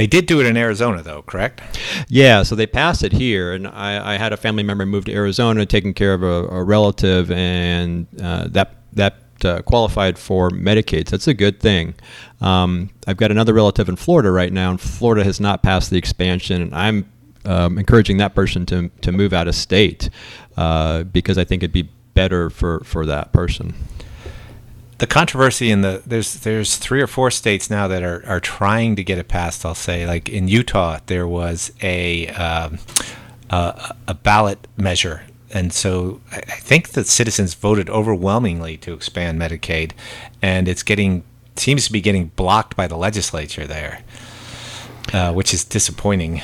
They 0.00 0.06
did 0.06 0.24
do 0.24 0.40
it 0.40 0.46
in 0.46 0.56
Arizona, 0.56 1.02
though, 1.02 1.20
correct? 1.20 1.60
Yeah, 2.08 2.42
so 2.42 2.54
they 2.54 2.66
passed 2.66 3.04
it 3.04 3.12
here, 3.12 3.52
and 3.52 3.68
I, 3.68 4.14
I 4.14 4.16
had 4.16 4.32
a 4.32 4.38
family 4.38 4.62
member 4.62 4.86
move 4.86 5.04
to 5.04 5.12
Arizona, 5.12 5.66
taking 5.66 5.92
care 5.92 6.14
of 6.14 6.22
a, 6.22 6.48
a 6.48 6.64
relative, 6.64 7.30
and 7.30 8.06
uh, 8.18 8.48
that 8.48 8.76
that 8.94 9.16
uh, 9.44 9.60
qualified 9.60 10.18
for 10.18 10.48
Medicaid. 10.48 11.08
So 11.08 11.16
that's 11.16 11.28
a 11.28 11.34
good 11.34 11.60
thing. 11.60 11.92
Um, 12.40 12.88
I've 13.06 13.18
got 13.18 13.30
another 13.30 13.52
relative 13.52 13.90
in 13.90 13.96
Florida 13.96 14.30
right 14.30 14.50
now, 14.50 14.70
and 14.70 14.80
Florida 14.80 15.22
has 15.22 15.38
not 15.38 15.62
passed 15.62 15.90
the 15.90 15.98
expansion, 15.98 16.62
and 16.62 16.74
I'm 16.74 17.12
um, 17.44 17.76
encouraging 17.76 18.16
that 18.16 18.34
person 18.34 18.64
to 18.66 18.88
to 19.02 19.12
move 19.12 19.34
out 19.34 19.48
of 19.48 19.54
state 19.54 20.08
uh, 20.56 21.02
because 21.02 21.36
I 21.36 21.44
think 21.44 21.62
it'd 21.62 21.72
be 21.72 21.90
better 22.14 22.48
for 22.48 22.80
for 22.84 23.04
that 23.04 23.34
person 23.34 23.74
the 25.00 25.06
controversy 25.06 25.70
in 25.70 25.80
the 25.80 26.02
there's 26.06 26.34
there's 26.40 26.76
three 26.76 27.00
or 27.00 27.06
four 27.06 27.30
states 27.30 27.70
now 27.70 27.88
that 27.88 28.02
are, 28.02 28.22
are 28.26 28.38
trying 28.38 28.96
to 28.96 29.02
get 29.02 29.16
it 29.16 29.28
passed. 29.28 29.64
I'll 29.64 29.74
say 29.74 30.06
like 30.06 30.28
in 30.28 30.46
Utah 30.46 31.00
there 31.06 31.26
was 31.26 31.72
a 31.82 32.28
um, 32.28 32.78
a, 33.48 33.96
a 34.06 34.14
ballot 34.14 34.68
measure, 34.76 35.22
and 35.50 35.72
so 35.72 36.20
I, 36.30 36.36
I 36.36 36.60
think 36.60 36.90
the 36.90 37.04
citizens 37.04 37.54
voted 37.54 37.88
overwhelmingly 37.88 38.76
to 38.78 38.92
expand 38.92 39.40
Medicaid, 39.40 39.92
and 40.42 40.68
it's 40.68 40.82
getting 40.82 41.24
seems 41.56 41.86
to 41.86 41.92
be 41.92 42.02
getting 42.02 42.26
blocked 42.36 42.76
by 42.76 42.86
the 42.86 42.96
legislature 42.96 43.66
there, 43.66 44.02
uh, 45.14 45.32
which 45.32 45.54
is 45.54 45.64
disappointing. 45.64 46.42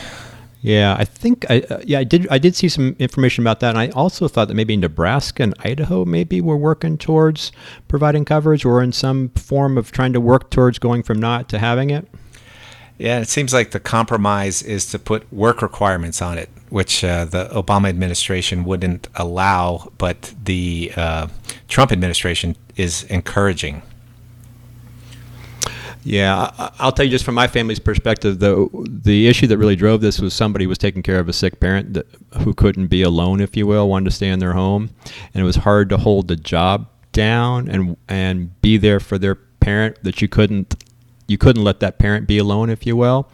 Yeah, 0.67 0.97
I 0.99 1.05
think 1.05 1.49
I 1.49 1.61
uh, 1.61 1.81
yeah 1.85 2.01
I 2.01 2.05
did 2.05 2.27
I 2.29 2.39
did 2.39 2.57
see 2.57 2.69
some 2.69 2.97
information 2.99 3.45
about 3.45 3.61
that, 3.61 3.69
and 3.69 3.79
I 3.79 3.91
also 3.91 4.27
thought 4.27 4.49
that 4.49 4.55
maybe 4.55 4.77
Nebraska 4.77 5.45
and 5.45 5.55
Idaho 5.61 6.05
maybe 6.05 6.41
were 6.41 6.57
working 6.57 6.99
towards 6.99 7.53
providing 7.87 8.25
coverage, 8.25 8.65
or 8.65 8.83
in 8.83 8.91
some 8.91 9.29
form 9.37 9.79
of 9.79 9.93
trying 9.93 10.13
to 10.15 10.21
work 10.21 10.51
towards 10.51 10.81
going 10.81 11.05
from 11.05 11.21
not 11.21 11.49
to 11.51 11.61
having 11.61 11.91
it. 11.91 12.09
Yeah, 12.99 13.21
it 13.21 13.29
seems 13.29 13.55
like 13.55 13.71
the 13.71 13.79
compromise 13.79 14.61
is 14.61 14.87
to 14.87 14.99
put 14.99 15.33
work 15.33 15.63
requirements 15.63 16.21
on 16.21 16.37
it, 16.37 16.49
which 16.69 17.05
uh, 17.05 17.27
the 17.27 17.49
Obama 17.53 17.89
administration 17.89 18.65
wouldn't 18.65 19.07
allow, 19.15 19.93
but 19.99 20.35
the 20.43 20.93
uh, 20.97 21.29
Trump 21.69 21.93
administration 21.93 22.57
is 22.75 23.05
encouraging. 23.05 23.83
Yeah, 26.07 26.53
I'll 26.79 26.93
tell 26.93 27.05
you 27.05 27.11
just 27.11 27.25
from 27.25 27.35
my 27.35 27.49
family's 27.49 27.81
perspective, 27.81 28.39
the 28.39 28.69
the 29.03 29.27
issue 29.27 29.49
that 29.49 29.59
really 29.59 29.75
drove 29.75 30.01
this 30.01 30.21
was 30.21 30.35
somebody 30.35 30.69
was 30.69 30.79
taking 30.79 31.03
care 31.03 31.19
of 31.19 31.29
a 31.29 31.33
sick 31.33 31.59
parent 31.59 31.95
that, 31.95 32.07
who 32.43 32.55
couldn't 32.55 32.87
be 32.87 33.03
alone, 33.03 33.41
if 33.41 33.57
you 33.57 33.67
will, 33.67 33.89
wanted 33.89 34.05
to 34.05 34.11
stay 34.13 34.29
in 34.29 34.39
their 34.39 34.53
home, 34.53 34.91
and 35.35 35.43
it 35.43 35.45
was 35.45 35.57
hard 35.57 35.89
to 35.89 35.97
hold 35.97 36.29
the 36.29 36.37
job 36.37 36.89
down 37.11 37.69
and 37.69 37.97
and 38.07 38.61
be 38.61 38.77
there 38.77 39.01
for 39.01 39.19
their 39.19 39.35
parent 39.35 39.97
that 40.05 40.23
you 40.23 40.29
couldn't 40.29 40.85
you 41.27 41.37
couldn't 41.37 41.65
let 41.65 41.81
that 41.81 41.99
parent 41.99 42.29
be 42.29 42.39
alone, 42.39 42.71
if 42.71 42.87
you 42.87 42.95
will. 42.95 43.29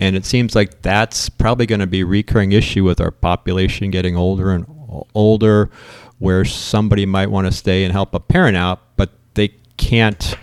And 0.00 0.16
it 0.16 0.24
seems 0.24 0.56
like 0.56 0.82
that's 0.82 1.28
probably 1.28 1.66
going 1.66 1.78
to 1.78 1.86
be 1.86 2.00
a 2.00 2.06
recurring 2.06 2.50
issue 2.50 2.82
with 2.82 3.00
our 3.00 3.12
population 3.12 3.88
getting 3.92 4.16
older 4.16 4.50
and 4.50 4.66
older, 5.14 5.70
where 6.18 6.44
somebody 6.44 7.06
might 7.06 7.30
want 7.30 7.46
to 7.46 7.52
stay 7.52 7.84
and 7.84 7.92
help 7.92 8.14
a 8.14 8.20
parent 8.20 8.56
out, 8.56 8.80
but 8.96 9.10
they 9.34 9.54
can't 9.76 10.36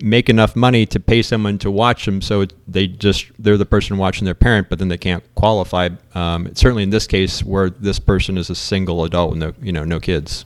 make 0.00 0.28
enough 0.28 0.56
money 0.56 0.86
to 0.86 1.00
pay 1.00 1.22
someone 1.22 1.58
to 1.58 1.70
watch 1.70 2.04
them, 2.04 2.20
so 2.20 2.46
they 2.66 2.86
just 2.86 3.26
they're 3.38 3.56
the 3.56 3.66
person 3.66 3.98
watching 3.98 4.24
their 4.24 4.34
parent, 4.34 4.68
but 4.68 4.78
then 4.78 4.88
they 4.88 4.98
can't 4.98 5.22
qualify. 5.34 5.90
Um, 6.14 6.54
certainly 6.54 6.82
in 6.82 6.90
this 6.90 7.06
case, 7.06 7.42
where 7.42 7.70
this 7.70 7.98
person 7.98 8.38
is 8.38 8.50
a 8.50 8.54
single 8.54 9.04
adult 9.04 9.30
with 9.30 9.38
no 9.38 9.52
you 9.62 9.72
know 9.72 9.84
no 9.84 10.00
kids. 10.00 10.44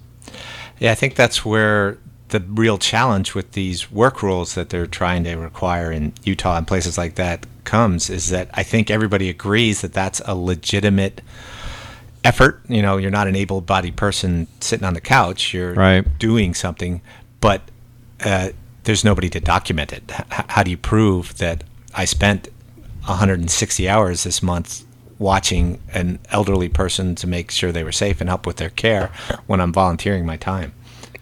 Yeah, 0.79 0.93
I 0.93 0.95
think 0.95 1.15
that's 1.15 1.45
where 1.45 1.99
the 2.29 2.41
real 2.41 2.79
challenge 2.79 3.35
with 3.35 3.53
these 3.53 3.91
work 3.91 4.23
rules 4.23 4.55
that 4.55 4.71
they're 4.71 4.87
trying 4.87 5.25
to 5.25 5.35
require 5.37 5.91
in 5.91 6.13
Utah 6.25 6.59
and 6.59 6.67
places 6.67 6.99
like 6.99 7.15
that 7.15 7.47
comes 7.65 8.11
is 8.11 8.29
that 8.31 8.51
I 8.55 8.63
think 8.63 8.91
everybody 8.91 9.29
agrees 9.29 9.81
that 9.81 9.93
that's 9.93 10.21
a 10.25 10.35
legitimate 10.35 11.23
effort. 12.25 12.61
You 12.69 12.83
know, 12.83 12.97
you're 12.99 13.11
not 13.11 13.29
an 13.29 13.37
able-bodied 13.37 13.97
person 13.97 14.47
sitting 14.61 14.87
on 14.87 14.95
the 14.95 15.01
couch; 15.01 15.55
you're 15.55 15.75
right. 15.75 16.19
doing 16.19 16.55
something, 16.55 17.01
but 17.41 17.63
uh, 18.25 18.51
there's 18.89 19.05
nobody 19.05 19.29
to 19.29 19.39
document 19.39 19.93
it. 19.93 20.03
H- 20.11 20.47
how 20.49 20.63
do 20.63 20.71
you 20.71 20.79
prove 20.79 21.37
that 21.37 21.63
I 21.95 22.07
spent 22.07 22.49
160 23.05 23.87
hours 23.87 24.25
this 24.25 24.43
month 24.43 24.83
watching 25.19 25.79
an 25.93 26.19
elderly 26.31 26.71
person 26.71 27.15
to 27.17 27.27
make 27.27 27.51
sure 27.51 27.71
they 27.71 27.85
were 27.85 27.93
safe 27.93 28.23
and 28.23 28.31
help 28.31 28.47
with 28.47 28.57
their 28.57 28.71
care 28.71 29.13
when 29.47 29.61
I'm 29.61 29.75
volunteering 29.75 30.25
my 30.25 30.39
time? 30.39 30.73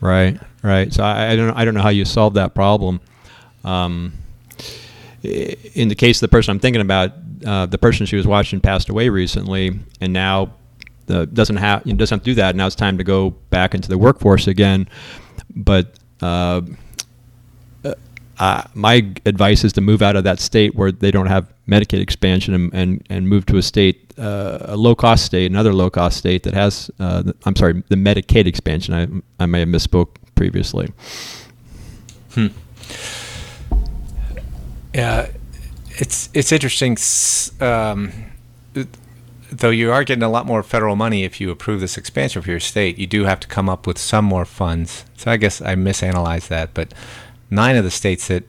Right, 0.01 0.39
right. 0.63 0.93
So 0.93 1.03
I, 1.03 1.33
I 1.33 1.37
don't 1.37 1.57
I 1.57 1.65
don't 1.65 1.75
know 1.75 1.83
how 1.83 1.89
you 1.89 2.05
solve 2.05 2.35
that 2.35 2.55
problem. 2.55 3.01
Um, 3.65 4.13
in 5.25 5.89
the 5.89 5.97
case 5.97 6.19
of 6.19 6.21
the 6.21 6.29
person 6.29 6.53
I'm 6.53 6.61
thinking 6.61 6.83
about, 6.83 7.15
uh, 7.45 7.67
the 7.67 7.79
person 7.79 8.07
she 8.07 8.15
was 8.15 8.29
watching 8.29 8.61
passed 8.61 8.89
away 8.91 9.09
recently, 9.09 9.77
and 10.01 10.13
now 10.13 10.55
uh, 11.09 11.25
doesn't 11.25 11.57
have 11.57 11.83
doesn't 11.83 12.19
have 12.19 12.23
to 12.23 12.31
do 12.31 12.35
that. 12.37 12.55
Now 12.55 12.69
it's 12.69 12.77
time 12.77 12.97
to 12.99 13.05
go 13.05 13.31
back 13.51 13.75
into 13.75 13.89
the 13.89 13.99
workforce 13.99 14.47
again. 14.47 14.89
But 15.57 15.99
uh, 16.21 16.61
uh, 18.39 18.63
my 18.75 19.07
advice 19.25 19.65
is 19.65 19.73
to 19.75 19.81
move 19.81 20.03
out 20.03 20.17
of 20.17 20.25
that 20.25 20.39
state 20.39 20.75
where 20.75 20.93
they 20.93 21.11
don't 21.11 21.27
have 21.27 21.53
Medicaid 21.69 22.01
expansion 22.01 22.55
and, 22.55 22.75
and, 22.75 23.07
and 23.09 23.29
move 23.29 23.47
to 23.47 23.57
a 23.57 23.63
state, 23.63 24.13
uh, 24.19 24.59
a 24.63 24.77
low 24.77 24.95
cost 24.95 25.25
state, 25.25 25.51
another 25.51 25.73
low 25.73 25.91
cost 25.91 26.19
state 26.19 26.43
that 26.43 26.55
has, 26.55 26.91
uh, 27.01 27.33
I'm 27.45 27.57
sorry, 27.57 27.83
the 27.89 27.97
Medicaid 27.97 28.47
expansion. 28.47 28.95
I, 29.39 29.43
I 29.43 29.47
may 29.47 29.61
have 29.61 29.69
misspoke 29.69 30.17
previously. 30.35 30.93
Hmm. 32.35 32.49
Yeah, 34.93 35.31
it's 35.89 36.31
it's 36.33 36.53
interesting. 36.53 36.97
Um, 37.61 38.13
though 39.51 39.71
you 39.71 39.93
are 39.93 40.05
getting 40.05 40.23
a 40.23 40.29
lot 40.29 40.47
more 40.47 40.63
federal 40.63 40.97
money 40.97 41.25
if 41.25 41.41
you 41.41 41.51
approve 41.51 41.81
this 41.81 41.97
expansion 41.97 42.43
for 42.43 42.51
your 42.51 42.61
state, 42.61 42.99
you 42.99 43.07
do 43.07 43.25
have 43.25 43.41
to 43.41 43.49
come 43.49 43.69
up 43.69 43.87
with 43.87 43.99
some 43.99 44.25
more 44.25 44.45
funds. 44.45 45.05
So 45.17 45.31
I 45.31 45.37
guess 45.37 45.61
I 45.61 45.75
misanalyzed 45.75 46.49
that, 46.49 46.75
but 46.75 46.93
nine 47.51 47.77
of 47.77 47.85
the 47.85 47.91
states 47.91 48.29
that 48.29 48.45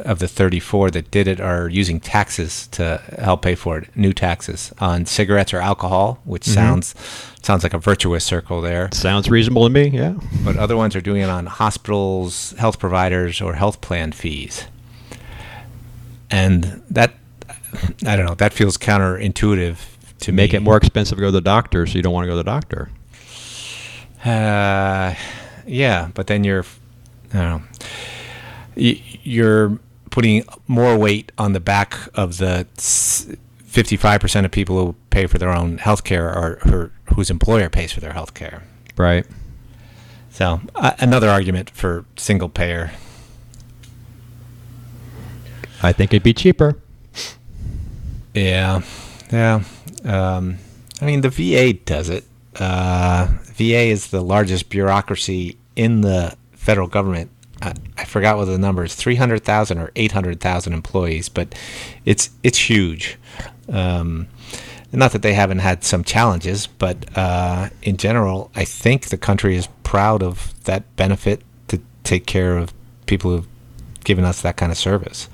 of 0.00 0.18
the 0.20 0.28
34 0.28 0.90
that 0.92 1.10
did 1.10 1.26
it 1.26 1.40
are 1.40 1.68
using 1.68 2.00
taxes 2.00 2.68
to 2.68 2.98
help 3.18 3.42
pay 3.42 3.54
for 3.54 3.78
it, 3.78 3.96
new 3.96 4.12
taxes 4.12 4.72
on 4.78 5.06
cigarettes 5.06 5.52
or 5.52 5.58
alcohol, 5.58 6.20
which 6.24 6.42
mm-hmm. 6.42 6.54
sounds 6.54 6.94
sounds 7.42 7.62
like 7.62 7.74
a 7.74 7.78
virtuous 7.78 8.24
circle 8.24 8.60
there. 8.60 8.88
Sounds 8.92 9.30
reasonable 9.30 9.64
to 9.64 9.70
me, 9.70 9.88
yeah. 9.88 10.14
But 10.44 10.56
other 10.56 10.76
ones 10.76 10.94
are 10.94 11.00
doing 11.00 11.22
it 11.22 11.30
on 11.30 11.46
hospitals, 11.46 12.52
health 12.58 12.78
providers, 12.78 13.40
or 13.40 13.54
health 13.54 13.80
plan 13.80 14.12
fees. 14.12 14.66
And 16.30 16.82
that 16.90 17.14
I 18.06 18.16
don't 18.16 18.26
know, 18.26 18.34
that 18.34 18.52
feels 18.52 18.76
counterintuitive 18.76 19.78
to 20.20 20.32
make 20.32 20.52
me. 20.52 20.58
it 20.58 20.60
more 20.60 20.76
expensive 20.76 21.18
to 21.18 21.20
go 21.20 21.28
to 21.28 21.32
the 21.32 21.40
doctor, 21.40 21.86
so 21.86 21.94
you 21.94 22.02
don't 22.02 22.12
want 22.12 22.24
to 22.24 22.28
go 22.28 22.32
to 22.32 22.38
the 22.38 22.44
doctor. 22.44 22.90
Uh, 24.24 25.14
yeah, 25.66 26.10
but 26.14 26.26
then 26.26 26.44
you're, 26.44 26.64
I 27.32 27.36
don't 27.36 27.62
know, 27.62 27.62
you're 28.78 29.78
putting 30.10 30.44
more 30.66 30.96
weight 30.96 31.32
on 31.38 31.52
the 31.52 31.60
back 31.60 31.96
of 32.14 32.38
the 32.38 32.66
55% 32.76 34.44
of 34.44 34.50
people 34.50 34.76
who 34.76 34.94
pay 35.10 35.26
for 35.26 35.38
their 35.38 35.50
own 35.50 35.78
health 35.78 36.04
care 36.04 36.28
or, 36.28 36.58
or 36.66 36.92
whose 37.14 37.30
employer 37.30 37.68
pays 37.68 37.92
for 37.92 38.00
their 38.00 38.12
health 38.12 38.34
care. 38.34 38.62
Right. 38.96 39.26
So, 40.30 40.60
uh, 40.74 40.92
another 40.98 41.28
argument 41.28 41.70
for 41.70 42.04
single 42.16 42.48
payer. 42.48 42.92
I 45.82 45.92
think 45.92 46.12
it'd 46.12 46.22
be 46.22 46.34
cheaper. 46.34 46.78
Yeah, 48.34 48.82
yeah. 49.32 49.62
Um, 50.04 50.58
I 51.00 51.04
mean, 51.04 51.20
the 51.22 51.30
VA 51.30 51.72
does 51.72 52.08
it. 52.08 52.24
Uh, 52.56 53.28
VA 53.44 53.86
is 53.86 54.08
the 54.08 54.20
largest 54.20 54.68
bureaucracy 54.70 55.56
in 55.76 56.00
the 56.00 56.36
federal 56.52 56.88
government. 56.88 57.30
I, 57.60 58.04
forgot 58.04 58.36
what 58.36 58.46
the 58.46 58.58
number 58.58 58.84
is: 58.84 58.94
three 58.94 59.16
hundred 59.16 59.44
thousand 59.44 59.78
or 59.78 59.90
eight 59.96 60.12
hundred 60.12 60.40
thousand 60.40 60.72
employees, 60.74 61.28
but 61.28 61.54
it's 62.04 62.30
it's 62.42 62.58
huge. 62.58 63.18
Um, 63.68 64.28
not 64.92 65.12
that 65.12 65.22
they 65.22 65.34
haven't 65.34 65.58
had 65.58 65.84
some 65.84 66.02
challenges, 66.02 66.66
but 66.66 67.06
uh, 67.16 67.68
in 67.82 67.96
general, 67.96 68.50
I 68.54 68.64
think 68.64 69.08
the 69.08 69.18
country 69.18 69.56
is 69.56 69.68
proud 69.82 70.22
of 70.22 70.54
that 70.64 70.96
benefit 70.96 71.42
to 71.68 71.80
take 72.04 72.26
care 72.26 72.56
of 72.56 72.72
people 73.06 73.30
who've 73.30 73.48
given 74.04 74.24
us 74.24 74.40
that 74.42 74.56
kind 74.56 74.72
of 74.72 74.78
service. 74.78 75.28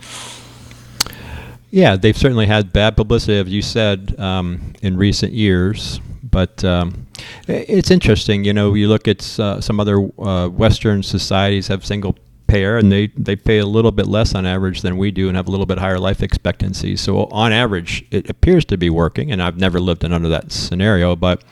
Yeah, 1.70 1.96
they've 1.96 2.16
certainly 2.16 2.46
had 2.46 2.72
bad 2.72 2.96
publicity, 2.96 3.36
as 3.36 3.48
you 3.48 3.62
said, 3.62 4.18
um, 4.18 4.74
in 4.82 4.96
recent 4.96 5.32
years. 5.32 6.00
But 6.34 6.64
um, 6.64 7.06
it's 7.46 7.92
interesting, 7.92 8.44
you 8.44 8.52
know. 8.52 8.74
You 8.74 8.88
look 8.88 9.06
at 9.06 9.38
uh, 9.38 9.60
some 9.60 9.78
other 9.78 10.00
uh, 10.18 10.48
Western 10.48 11.04
societies 11.04 11.68
have 11.68 11.86
single 11.86 12.16
payer, 12.48 12.76
and 12.76 12.90
they 12.90 13.06
they 13.16 13.36
pay 13.36 13.58
a 13.58 13.66
little 13.66 13.92
bit 13.92 14.08
less 14.08 14.34
on 14.34 14.44
average 14.44 14.82
than 14.82 14.96
we 14.96 15.12
do, 15.12 15.28
and 15.28 15.36
have 15.36 15.46
a 15.46 15.52
little 15.52 15.64
bit 15.64 15.78
higher 15.78 16.00
life 16.00 16.24
expectancy. 16.24 16.96
So 16.96 17.26
on 17.26 17.52
average, 17.52 18.04
it 18.10 18.28
appears 18.28 18.64
to 18.64 18.76
be 18.76 18.90
working. 18.90 19.30
And 19.30 19.40
I've 19.40 19.58
never 19.58 19.78
lived 19.78 20.02
in 20.02 20.12
under 20.12 20.28
that 20.30 20.50
scenario, 20.50 21.14
but 21.14 21.44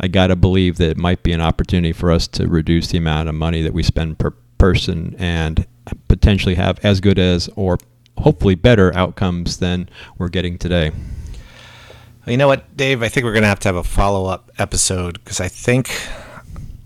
I 0.00 0.08
got 0.08 0.26
to 0.26 0.34
believe 0.34 0.76
that 0.78 0.90
it 0.90 0.96
might 0.96 1.22
be 1.22 1.32
an 1.32 1.40
opportunity 1.40 1.92
for 1.92 2.10
us 2.10 2.26
to 2.28 2.48
reduce 2.48 2.88
the 2.88 2.98
amount 2.98 3.28
of 3.28 3.36
money 3.36 3.62
that 3.62 3.74
we 3.74 3.84
spend 3.84 4.18
per 4.18 4.32
person 4.58 5.14
and 5.20 5.68
potentially 6.08 6.56
have 6.56 6.84
as 6.84 7.00
good 7.00 7.20
as 7.20 7.48
or 7.54 7.78
hopefully 8.18 8.56
better 8.56 8.92
outcomes 8.96 9.58
than 9.58 9.88
we're 10.18 10.30
getting 10.30 10.58
today. 10.58 10.90
Well, 12.24 12.32
You 12.32 12.38
know 12.38 12.48
what, 12.48 12.74
Dave? 12.74 13.02
I 13.02 13.08
think 13.08 13.24
we're 13.24 13.32
going 13.32 13.42
to 13.42 13.48
have 13.48 13.60
to 13.60 13.68
have 13.68 13.76
a 13.76 13.84
follow 13.84 14.26
up 14.26 14.50
episode 14.58 15.22
because 15.22 15.40
I 15.40 15.48
think 15.48 15.90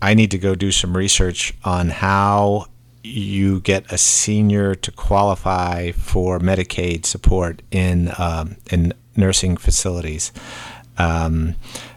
I 0.01 0.13
need 0.13 0.31
to 0.31 0.37
go 0.37 0.53
do 0.53 0.69
some 0.69 0.97
research 0.97 1.53
on 1.63 1.89
how 1.89 2.65
you 3.03 3.61
get 3.61 3.89
a 3.89 3.97
senior 3.97 4.75
to 4.75 4.91
qualify 4.91 5.93
for 5.93 6.39
Medicaid 6.39 7.05
support 7.05 7.61
in 7.71 8.11
um, 8.17 8.57
in 8.69 8.93
nursing 9.15 9.55
facilities. 9.55 10.33
Um, 10.97 11.55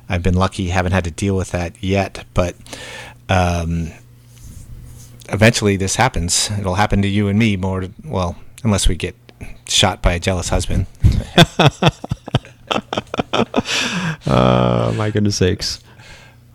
I've 0.08 0.22
been 0.22 0.34
lucky, 0.34 0.68
haven't 0.68 0.92
had 0.92 1.02
to 1.04 1.10
deal 1.10 1.36
with 1.36 1.50
that 1.50 1.82
yet, 1.82 2.24
but 2.34 2.54
um, 3.28 3.90
eventually 5.30 5.76
this 5.76 5.96
happens. 5.96 6.48
It'll 6.60 6.76
happen 6.76 7.02
to 7.02 7.08
you 7.08 7.26
and 7.26 7.40
me 7.40 7.56
more. 7.56 7.86
Well, 8.04 8.36
unless 8.62 8.86
we 8.86 8.94
get 8.94 9.16
shot 9.66 10.00
by 10.00 10.12
a 10.12 10.20
jealous 10.20 10.50
husband. 10.50 10.86
Uh, 14.26 14.94
my 14.96 15.10
goodness 15.10 15.36
sakes. 15.36 15.80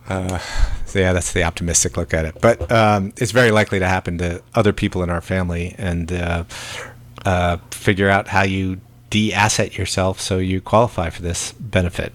So 0.08 0.98
yeah, 0.98 1.12
that's 1.12 1.32
the 1.34 1.42
optimistic 1.42 1.98
look 1.98 2.14
at 2.14 2.24
it. 2.24 2.40
But 2.40 2.72
um, 2.72 3.12
it's 3.18 3.30
very 3.30 3.50
likely 3.50 3.78
to 3.78 3.86
happen 3.86 4.16
to 4.18 4.42
other 4.54 4.72
people 4.72 5.02
in 5.02 5.10
our 5.10 5.20
family, 5.20 5.74
and 5.76 6.10
uh, 6.10 6.44
uh, 7.26 7.58
figure 7.70 8.08
out 8.08 8.28
how 8.28 8.42
you 8.42 8.80
de-asset 9.10 9.76
yourself 9.76 10.20
so 10.20 10.38
you 10.38 10.60
qualify 10.60 11.10
for 11.10 11.22
this 11.22 11.52
benefit. 11.52 12.12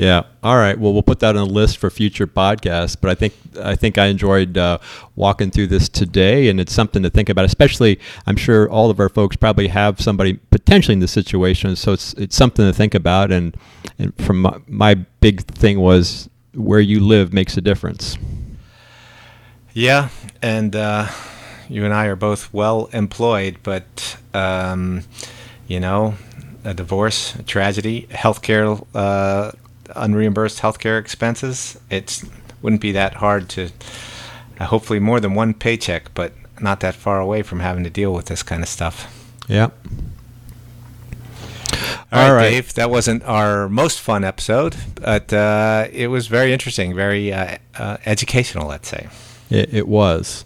Yeah. 0.00 0.22
All 0.42 0.56
right. 0.56 0.78
Well, 0.78 0.94
we'll 0.94 1.02
put 1.02 1.18
that 1.20 1.36
on 1.36 1.42
a 1.42 1.44
list 1.44 1.76
for 1.76 1.90
future 1.90 2.26
podcasts. 2.26 2.96
But 2.98 3.10
I 3.10 3.14
think 3.14 3.34
I 3.62 3.76
think 3.76 3.98
I 3.98 4.06
enjoyed 4.06 4.56
uh, 4.56 4.78
walking 5.14 5.50
through 5.50 5.66
this 5.66 5.90
today, 5.90 6.48
and 6.48 6.58
it's 6.58 6.72
something 6.72 7.02
to 7.02 7.10
think 7.10 7.28
about. 7.28 7.44
Especially, 7.44 8.00
I'm 8.26 8.36
sure 8.36 8.66
all 8.70 8.88
of 8.88 8.98
our 8.98 9.10
folks 9.10 9.36
probably 9.36 9.68
have 9.68 10.00
somebody 10.00 10.38
potentially 10.50 10.94
in 10.94 11.00
this 11.00 11.10
situation, 11.12 11.76
so 11.76 11.92
it's 11.92 12.14
it's 12.14 12.34
something 12.34 12.64
to 12.64 12.72
think 12.72 12.94
about. 12.94 13.30
And 13.30 13.54
and 13.98 14.16
from 14.16 14.40
my, 14.40 14.56
my 14.66 14.94
big 14.94 15.42
thing 15.42 15.80
was 15.80 16.30
where 16.54 16.80
you 16.80 17.00
live 17.00 17.34
makes 17.34 17.58
a 17.58 17.60
difference. 17.60 18.16
Yeah, 19.74 20.08
and 20.40 20.74
uh, 20.74 21.08
you 21.68 21.84
and 21.84 21.92
I 21.92 22.06
are 22.06 22.16
both 22.16 22.54
well 22.54 22.88
employed, 22.94 23.58
but 23.62 24.16
um, 24.32 25.02
you 25.68 25.78
know, 25.78 26.14
a 26.64 26.72
divorce, 26.72 27.34
a 27.34 27.42
tragedy, 27.42 28.06
healthcare, 28.10 28.82
uh, 28.94 29.52
unreimbursed 29.96 30.60
healthcare 30.60 30.98
expenses. 30.98 31.78
It 31.90 32.22
wouldn't 32.62 32.82
be 32.82 32.92
that 32.92 33.14
hard 33.14 33.48
to, 33.50 33.70
uh, 34.58 34.66
hopefully, 34.66 34.98
more 34.98 35.20
than 35.20 35.34
one 35.34 35.54
paycheck, 35.54 36.12
but 36.14 36.32
not 36.60 36.80
that 36.80 36.94
far 36.94 37.20
away 37.20 37.42
from 37.42 37.60
having 37.60 37.84
to 37.84 37.90
deal 37.90 38.12
with 38.12 38.26
this 38.26 38.42
kind 38.42 38.62
of 38.62 38.68
stuff. 38.68 39.16
Yeah. 39.48 39.70
All 42.12 42.22
All 42.22 42.32
right, 42.32 42.42
right. 42.42 42.50
Dave. 42.50 42.74
That 42.74 42.90
wasn't 42.90 43.22
our 43.24 43.68
most 43.68 44.00
fun 44.00 44.24
episode, 44.24 44.76
but 44.96 45.32
uh, 45.32 45.86
it 45.92 46.08
was 46.08 46.26
very 46.26 46.52
interesting, 46.52 46.94
very 46.94 47.32
uh, 47.32 47.58
uh, 47.78 47.98
educational, 48.04 48.68
let's 48.68 48.88
say. 48.88 49.08
It, 49.48 49.72
it 49.72 49.88
was. 49.88 50.44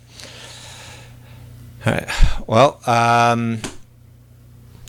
All 1.86 1.92
right. 1.94 2.08
Well, 2.46 2.80
um, 2.86 3.60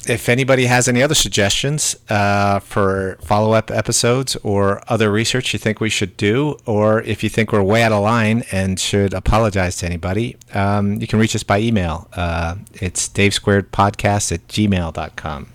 if 0.07 0.29
anybody 0.29 0.65
has 0.65 0.87
any 0.87 1.01
other 1.01 1.15
suggestions 1.15 1.95
uh, 2.09 2.59
for 2.59 3.17
follow 3.21 3.53
up 3.53 3.71
episodes 3.71 4.35
or 4.37 4.81
other 4.87 5.11
research 5.11 5.53
you 5.53 5.59
think 5.59 5.79
we 5.79 5.89
should 5.89 6.15
do, 6.17 6.57
or 6.65 7.01
if 7.03 7.23
you 7.23 7.29
think 7.29 7.51
we're 7.51 7.63
way 7.63 7.83
out 7.83 7.91
of 7.91 8.03
line 8.03 8.43
and 8.51 8.79
should 8.79 9.13
apologize 9.13 9.77
to 9.77 9.85
anybody, 9.85 10.37
um, 10.53 10.99
you 11.01 11.07
can 11.07 11.19
reach 11.19 11.35
us 11.35 11.43
by 11.43 11.59
email. 11.59 12.07
Uh, 12.13 12.55
it's 12.73 13.07
davesquaredpodcast 13.09 14.31
at 14.31 14.47
gmail.com. 14.47 15.47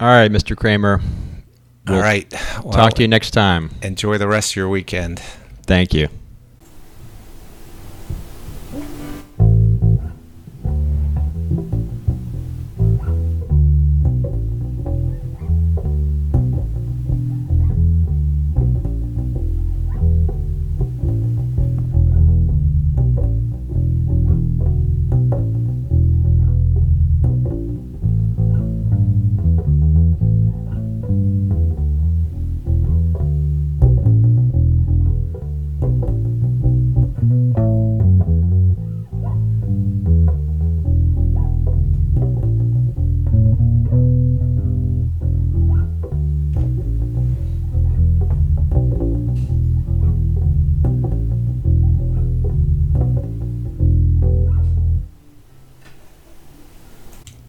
All 0.00 0.08
right, 0.08 0.30
Mr. 0.30 0.56
Kramer. 0.56 1.00
All 1.88 2.00
right. 2.00 2.32
Well, 2.62 2.72
Talk 2.72 2.94
to 2.94 3.02
you 3.02 3.08
next 3.08 3.32
time. 3.32 3.70
Enjoy 3.82 4.16
the 4.18 4.28
rest 4.28 4.52
of 4.52 4.56
your 4.56 4.68
weekend. 4.68 5.20
Thank 5.66 5.92
you. 5.92 6.08